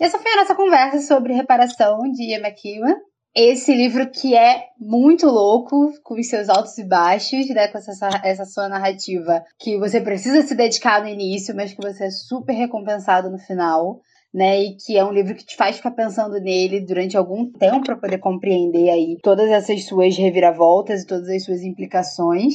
E 0.00 0.04
essa 0.04 0.18
foi 0.18 0.32
a 0.32 0.36
nossa 0.36 0.54
conversa 0.54 1.00
sobre 1.02 1.34
reparação 1.34 2.00
de 2.10 2.32
McEwan. 2.32 2.96
Esse 3.38 3.74
livro 3.74 4.10
que 4.10 4.34
é 4.34 4.64
muito 4.80 5.26
louco, 5.26 5.92
com 6.02 6.22
seus 6.22 6.48
altos 6.48 6.78
e 6.78 6.84
baixos, 6.84 7.46
né? 7.50 7.68
Com 7.68 7.76
essa, 7.76 8.08
essa 8.24 8.46
sua 8.46 8.66
narrativa 8.66 9.44
que 9.58 9.76
você 9.76 10.00
precisa 10.00 10.40
se 10.40 10.54
dedicar 10.54 11.02
no 11.02 11.08
início, 11.08 11.54
mas 11.54 11.74
que 11.74 11.82
você 11.82 12.06
é 12.06 12.10
super 12.10 12.54
recompensado 12.54 13.30
no 13.30 13.38
final. 13.38 14.00
Né, 14.34 14.60
e 14.60 14.76
que 14.76 14.98
é 14.98 15.04
um 15.04 15.12
livro 15.12 15.34
que 15.34 15.46
te 15.46 15.56
faz 15.56 15.76
ficar 15.76 15.92
pensando 15.92 16.38
nele 16.38 16.80
durante 16.80 17.16
algum 17.16 17.50
tempo 17.50 17.86
para 17.86 17.96
poder 17.96 18.18
compreender 18.18 18.90
aí 18.90 19.16
todas 19.22 19.48
essas 19.48 19.86
suas 19.86 20.14
reviravoltas 20.14 21.02
e 21.02 21.06
todas 21.06 21.26
as 21.30 21.42
suas 21.42 21.62
implicações. 21.62 22.54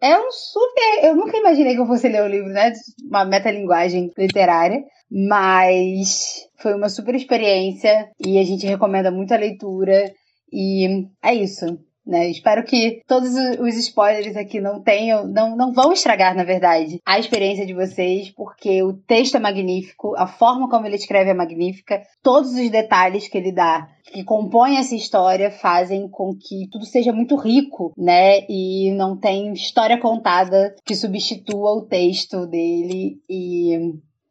É 0.00 0.16
um 0.16 0.30
super. 0.30 1.04
Eu 1.04 1.16
nunca 1.16 1.36
imaginei 1.36 1.74
que 1.74 1.80
eu 1.80 1.86
fosse 1.86 2.08
ler 2.08 2.22
um 2.22 2.28
livro, 2.28 2.48
né? 2.48 2.72
Uma 3.10 3.26
metalinguagem 3.26 4.10
literária. 4.16 4.82
Mas 5.10 6.46
foi 6.60 6.74
uma 6.74 6.88
super 6.88 7.14
experiência 7.14 8.10
e 8.24 8.38
a 8.38 8.44
gente 8.44 8.66
recomenda 8.66 9.10
muito 9.10 9.32
a 9.32 9.38
leitura. 9.38 10.12
E 10.52 11.06
é 11.22 11.34
isso. 11.34 11.78
Né? 12.08 12.30
Espero 12.30 12.64
que 12.64 13.02
todos 13.06 13.34
os 13.60 13.74
spoilers 13.76 14.34
aqui 14.34 14.62
não 14.62 14.80
tenham, 14.80 15.28
não, 15.28 15.54
não 15.54 15.74
vão 15.74 15.92
estragar, 15.92 16.34
na 16.34 16.42
verdade, 16.42 17.02
a 17.04 17.18
experiência 17.18 17.66
de 17.66 17.74
vocês, 17.74 18.30
porque 18.30 18.82
o 18.82 18.94
texto 18.94 19.36
é 19.36 19.38
magnífico, 19.38 20.14
a 20.16 20.26
forma 20.26 20.70
como 20.70 20.86
ele 20.86 20.96
escreve 20.96 21.28
é 21.28 21.34
magnífica, 21.34 22.02
todos 22.22 22.54
os 22.54 22.70
detalhes 22.70 23.28
que 23.28 23.36
ele 23.36 23.52
dá, 23.52 23.86
que 24.04 24.24
compõem 24.24 24.78
essa 24.78 24.94
história, 24.94 25.50
fazem 25.50 26.08
com 26.08 26.34
que 26.34 26.66
tudo 26.72 26.86
seja 26.86 27.12
muito 27.12 27.36
rico, 27.36 27.92
né? 27.94 28.40
E 28.48 28.90
não 28.92 29.14
tem 29.14 29.52
história 29.52 30.00
contada 30.00 30.74
que 30.86 30.96
substitua 30.96 31.72
o 31.72 31.86
texto 31.86 32.46
dele. 32.46 33.20
E 33.28 33.74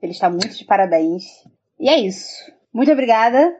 ele 0.01 0.13
está 0.13 0.31
muito 0.31 0.57
de 0.57 0.65
parabéns. 0.65 1.25
E 1.79 1.87
é 1.89 1.99
isso. 1.99 2.51
Muito 2.73 2.91
obrigada 2.91 3.53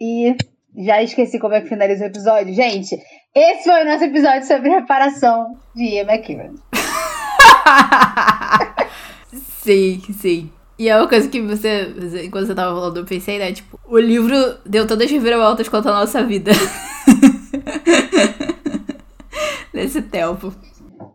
e 0.00 0.36
já 0.76 1.02
esqueci 1.02 1.38
como 1.38 1.54
é 1.54 1.60
que 1.60 1.68
finaliza 1.68 2.04
o 2.04 2.08
episódio. 2.08 2.54
Gente, 2.54 2.98
esse 3.34 3.64
foi 3.64 3.82
o 3.82 3.84
nosso 3.84 4.04
episódio 4.04 4.46
sobre 4.46 4.70
reparação 4.70 5.56
de 5.74 5.84
Ian 5.84 6.04
McKibben. 6.04 6.54
sim, 9.62 10.00
sim. 10.12 10.50
E 10.76 10.88
é 10.88 10.96
uma 10.96 11.08
coisa 11.08 11.28
que 11.28 11.40
você, 11.40 11.94
enquanto 12.24 12.46
você 12.46 12.54
tava 12.54 12.74
falando, 12.74 12.96
eu 12.96 13.04
pensei, 13.04 13.38
né? 13.38 13.52
Tipo, 13.52 13.78
o 13.86 13.98
livro 13.98 14.34
deu 14.66 14.86
todas 14.86 15.06
as 15.06 15.12
reviravoltas 15.12 15.68
quanto 15.68 15.88
à 15.88 15.92
nossa 15.92 16.24
vida. 16.24 16.50
Nesse 19.72 20.02
tempo. 20.02 20.52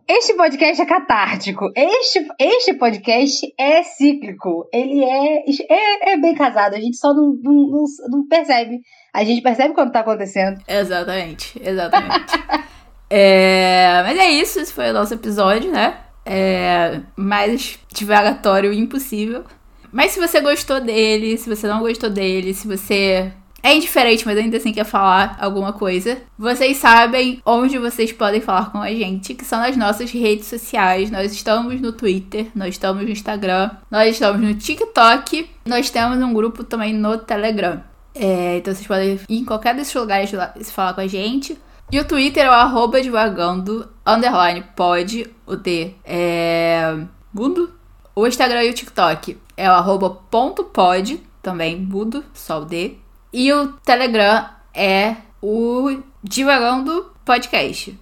Este 0.08 0.34
podcast 0.34 0.82
é 0.82 0.86
catártico. 0.86 1.70
Este, 1.76 2.26
este 2.38 2.74
podcast 2.74 3.46
é 3.58 3.82
cíclico. 3.82 4.66
Ele 4.72 5.04
é, 5.04 5.44
é, 5.68 6.12
é 6.12 6.16
bem 6.16 6.34
casado. 6.34 6.74
A 6.74 6.80
gente 6.80 6.96
só 6.96 7.14
não, 7.14 7.34
não, 7.42 7.52
não, 7.52 7.84
não 8.08 8.26
percebe. 8.26 8.80
A 9.12 9.24
gente 9.24 9.42
percebe 9.42 9.74
quando 9.74 9.92
tá 9.92 10.00
acontecendo. 10.00 10.60
Exatamente, 10.66 11.60
exatamente. 11.62 12.32
é, 13.10 14.02
mas 14.04 14.18
é 14.18 14.30
isso, 14.30 14.60
esse 14.60 14.72
foi 14.72 14.90
o 14.90 14.94
nosso 14.94 15.14
episódio, 15.14 15.70
né? 15.70 15.98
É, 16.24 17.00
mais 17.16 17.78
divagatório 17.92 18.72
impossível. 18.72 19.44
Mas 19.92 20.12
se 20.12 20.20
você 20.20 20.40
gostou 20.40 20.80
dele, 20.80 21.36
se 21.36 21.48
você 21.48 21.66
não 21.66 21.80
gostou 21.80 22.08
dele, 22.08 22.54
se 22.54 22.68
você 22.68 23.32
é 23.62 23.74
indiferente, 23.74 24.24
mas 24.24 24.38
ainda 24.38 24.56
assim 24.56 24.72
quer 24.72 24.84
falar 24.84 25.36
alguma 25.40 25.72
coisa. 25.72 26.18
Vocês 26.38 26.76
sabem 26.78 27.42
onde 27.44 27.78
vocês 27.78 28.12
podem 28.12 28.40
falar 28.40 28.70
com 28.70 28.78
a 28.78 28.90
gente, 28.90 29.34
que 29.34 29.44
são 29.44 29.58
nas 29.60 29.76
nossas 29.76 30.10
redes 30.10 30.46
sociais. 30.46 31.10
Nós 31.10 31.32
estamos 31.32 31.80
no 31.80 31.92
Twitter, 31.92 32.46
nós 32.54 32.70
estamos 32.70 33.02
no 33.02 33.10
Instagram, 33.10 33.70
nós 33.90 34.14
estamos 34.14 34.40
no 34.40 34.54
TikTok, 34.54 35.50
nós 35.66 35.90
temos 35.90 36.18
um 36.18 36.32
grupo 36.32 36.64
também 36.64 36.94
no 36.94 37.18
Telegram. 37.18 37.82
É, 38.14 38.58
então 38.58 38.74
vocês 38.74 38.86
podem 38.86 39.20
ir 39.28 39.38
em 39.38 39.44
qualquer 39.44 39.74
desses 39.74 39.94
lugares 39.94 40.32
lá 40.32 40.52
se 40.60 40.72
falar 40.72 40.94
com 40.94 41.00
a 41.00 41.06
gente. 41.06 41.58
E 41.92 41.98
o 41.98 42.04
Twitter 42.04 42.46
é 42.46 42.48
o 42.48 42.52
arroba 42.52 43.02
devagando, 43.02 43.88
underline, 44.06 44.64
pode, 44.76 45.28
o 45.44 45.56
D 45.56 45.94
é 46.04 46.96
mudo. 47.32 47.74
O 48.14 48.26
Instagram 48.26 48.62
e 48.62 48.70
o 48.70 48.74
TikTok 48.74 49.36
é 49.56 49.68
o 49.68 49.72
arroba 49.72 50.10
ponto 50.30 50.64
pod, 50.64 51.20
também 51.42 51.76
mudo, 51.76 52.24
só 52.32 52.62
o 52.62 52.64
D. 52.64 52.96
E 53.32 53.52
o 53.52 53.72
Telegram 53.84 54.48
é 54.72 55.16
o 55.42 56.00
Divagando 56.22 57.12
Podcast. 57.24 57.98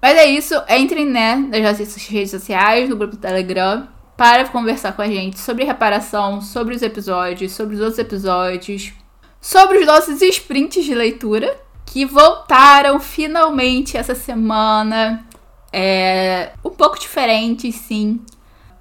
Mas 0.00 0.16
é 0.16 0.26
isso, 0.26 0.54
entrem 0.68 1.06
né, 1.06 1.36
nas 1.36 1.62
nossas 1.62 2.06
redes 2.06 2.30
sociais, 2.30 2.88
no 2.88 2.96
grupo 2.96 3.16
Telegram, 3.16 3.88
para 4.16 4.48
conversar 4.48 4.92
com 4.92 5.02
a 5.02 5.06
gente 5.06 5.38
sobre 5.38 5.64
reparação, 5.64 6.40
sobre 6.40 6.74
os 6.74 6.82
episódios, 6.82 7.52
sobre 7.52 7.76
os 7.76 7.80
outros 7.80 7.98
episódios, 7.98 8.92
sobre 9.40 9.78
os 9.78 9.86
nossos 9.86 10.20
sprints 10.20 10.84
de 10.84 10.94
leitura, 10.94 11.58
que 11.86 12.04
voltaram 12.04 13.00
finalmente 13.00 13.96
essa 13.96 14.14
semana. 14.14 15.26
É, 15.72 16.52
um 16.64 16.70
pouco 16.70 16.98
diferentes, 16.98 17.74
sim, 17.74 18.20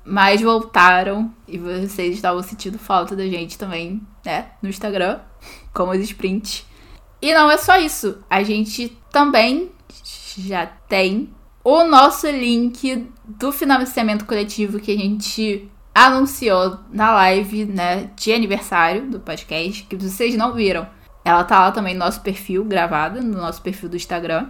mas 0.06 0.42
voltaram 0.42 1.34
e 1.48 1.58
vocês 1.58 2.16
estavam 2.16 2.42
sentindo 2.42 2.80
falta 2.80 3.16
da 3.16 3.28
gente 3.28 3.58
também, 3.58 4.02
né, 4.26 4.48
no 4.62 4.70
Instagram 4.70 5.20
como 5.74 5.92
os 5.92 6.00
sprints. 6.00 6.66
E 7.22 7.34
não 7.34 7.52
é 7.52 7.58
só 7.58 7.78
isso, 7.78 8.20
a 8.30 8.42
gente 8.44 8.98
também 9.12 9.72
já 10.38 10.66
tem 10.66 11.30
o 11.64 11.84
nosso 11.84 12.30
link 12.30 13.08
do 13.26 13.52
financiamento 13.52 14.26
coletivo 14.26 14.80
que 14.80 14.92
a 14.92 14.98
gente 14.98 15.70
anunciou 16.06 16.78
na 16.92 17.12
live, 17.12 17.66
né, 17.66 18.12
de 18.16 18.32
aniversário 18.32 19.10
do 19.10 19.20
podcast, 19.20 19.84
que 19.84 19.96
vocês 19.96 20.36
não 20.36 20.54
viram. 20.54 20.88
Ela 21.26 21.44
tá 21.44 21.60
lá 21.60 21.72
também 21.72 21.96
no 21.96 22.02
nosso 22.02 22.22
perfil, 22.22 22.64
gravada, 22.64 23.20
no 23.20 23.38
nosso 23.38 23.62
perfil 23.62 23.90
do 23.90 23.96
Instagram. 23.96 24.48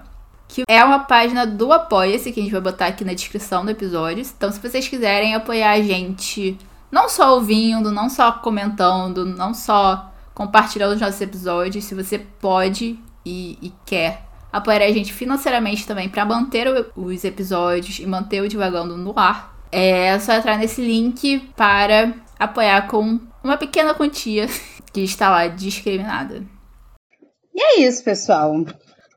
Que 0.49 0.63
é 0.67 0.83
uma 0.83 0.99
página 0.99 1.45
do 1.45 1.71
Apoia-se, 1.71 2.31
que 2.31 2.39
a 2.39 2.43
gente 2.43 2.51
vai 2.51 2.61
botar 2.61 2.87
aqui 2.87 3.03
na 3.03 3.13
descrição 3.13 3.63
do 3.63 3.71
episódio. 3.71 4.23
Então, 4.23 4.51
se 4.51 4.59
vocês 4.59 4.87
quiserem 4.87 5.35
apoiar 5.35 5.71
a 5.71 5.81
gente, 5.81 6.57
não 6.91 7.09
só 7.09 7.33
ouvindo, 7.35 7.91
não 7.91 8.09
só 8.09 8.31
comentando, 8.33 9.25
não 9.25 9.53
só 9.53 10.11
compartilhando 10.33 10.93
os 10.95 11.01
nossos 11.01 11.19
episódios. 11.19 11.85
Se 11.85 11.95
você 11.95 12.19
pode 12.19 12.99
e, 13.25 13.57
e 13.61 13.73
quer 13.85 14.23
apoiar 14.51 14.83
a 14.83 14.91
gente 14.91 15.13
financeiramente 15.13 15.85
também 15.85 16.07
para 16.07 16.25
manter 16.25 16.67
os 16.95 17.23
episódios 17.23 17.99
e 17.99 18.05
manter 18.05 18.41
o 18.41 18.47
Divagando 18.47 18.95
no 18.95 19.17
ar, 19.17 19.56
é 19.71 20.17
só 20.19 20.33
entrar 20.33 20.57
nesse 20.57 20.81
link 20.81 21.39
para 21.55 22.13
apoiar 22.37 22.87
com 22.87 23.19
uma 23.43 23.57
pequena 23.57 23.93
quantia 23.93 24.47
que 24.93 25.01
está 25.01 25.29
lá 25.29 25.47
discriminada. 25.47 26.43
E 27.53 27.61
é 27.61 27.79
isso, 27.81 28.03
pessoal. 28.03 28.53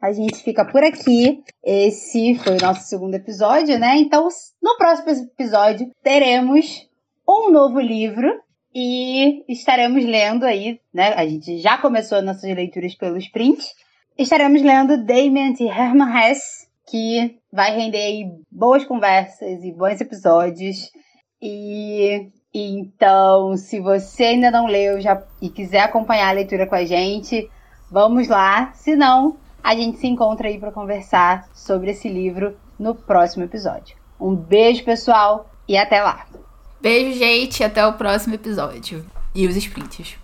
A 0.01 0.13
gente 0.13 0.37
fica 0.43 0.65
por 0.65 0.83
aqui. 0.83 1.43
Esse 1.63 2.35
foi 2.37 2.57
o 2.57 2.61
nosso 2.61 2.89
segundo 2.89 3.15
episódio, 3.15 3.79
né? 3.79 3.97
Então, 3.99 4.27
no 4.63 4.77
próximo 4.79 5.11
episódio, 5.11 5.91
teremos 6.03 6.89
um 7.29 7.51
novo 7.51 7.79
livro 7.79 8.41
e 8.75 9.45
estaremos 9.47 10.05
lendo 10.05 10.45
aí, 10.45 10.81
né? 10.93 11.13
A 11.15 11.27
gente 11.27 11.59
já 11.59 11.77
começou 11.77 12.23
nossas 12.23 12.55
leituras 12.55 12.95
pelo 12.95 13.19
sprint. 13.19 13.63
Estaremos 14.17 14.63
lendo 14.63 15.05
Damien 15.05 15.55
e 15.61 15.67
Herman 15.67 16.09
Hesse, 16.17 16.67
que 16.91 17.39
vai 17.53 17.75
render 17.75 18.27
boas 18.51 18.85
conversas 18.85 19.63
e 19.63 19.73
bons 19.73 20.01
episódios. 20.01 20.91
E, 21.41 22.29
e 22.53 22.79
então, 22.79 23.57
se 23.57 23.81
você 23.81 24.25
ainda 24.25 24.51
não 24.51 24.67
leu 24.67 25.01
já, 25.01 25.23
e 25.41 25.49
quiser 25.49 25.81
acompanhar 25.81 26.29
a 26.29 26.33
leitura 26.33 26.67
com 26.67 26.75
a 26.75 26.85
gente, 26.85 27.49
vamos 27.91 28.29
lá. 28.29 28.73
Se 28.75 28.97
não, 28.97 29.37
a 29.63 29.75
gente 29.75 29.99
se 29.99 30.07
encontra 30.07 30.49
aí 30.49 30.59
para 30.59 30.73
conversar 30.73 31.49
sobre 31.55 31.93
esse 31.93 32.09
livro 32.09 32.57
no 32.79 32.95
próximo 32.95 33.45
episódio. 33.45 33.97
Um 34.21 34.35
beijo, 34.35 34.85
pessoal, 34.85 35.51
e 35.69 35.77
até 35.77 36.03
lá! 36.03 36.27
Beijo, 36.81 37.19
gente. 37.19 37.63
Até 37.63 37.87
o 37.87 37.93
próximo 37.93 38.35
episódio. 38.35 39.05
E 39.35 39.47
os 39.47 39.57
sprints. 39.57 40.17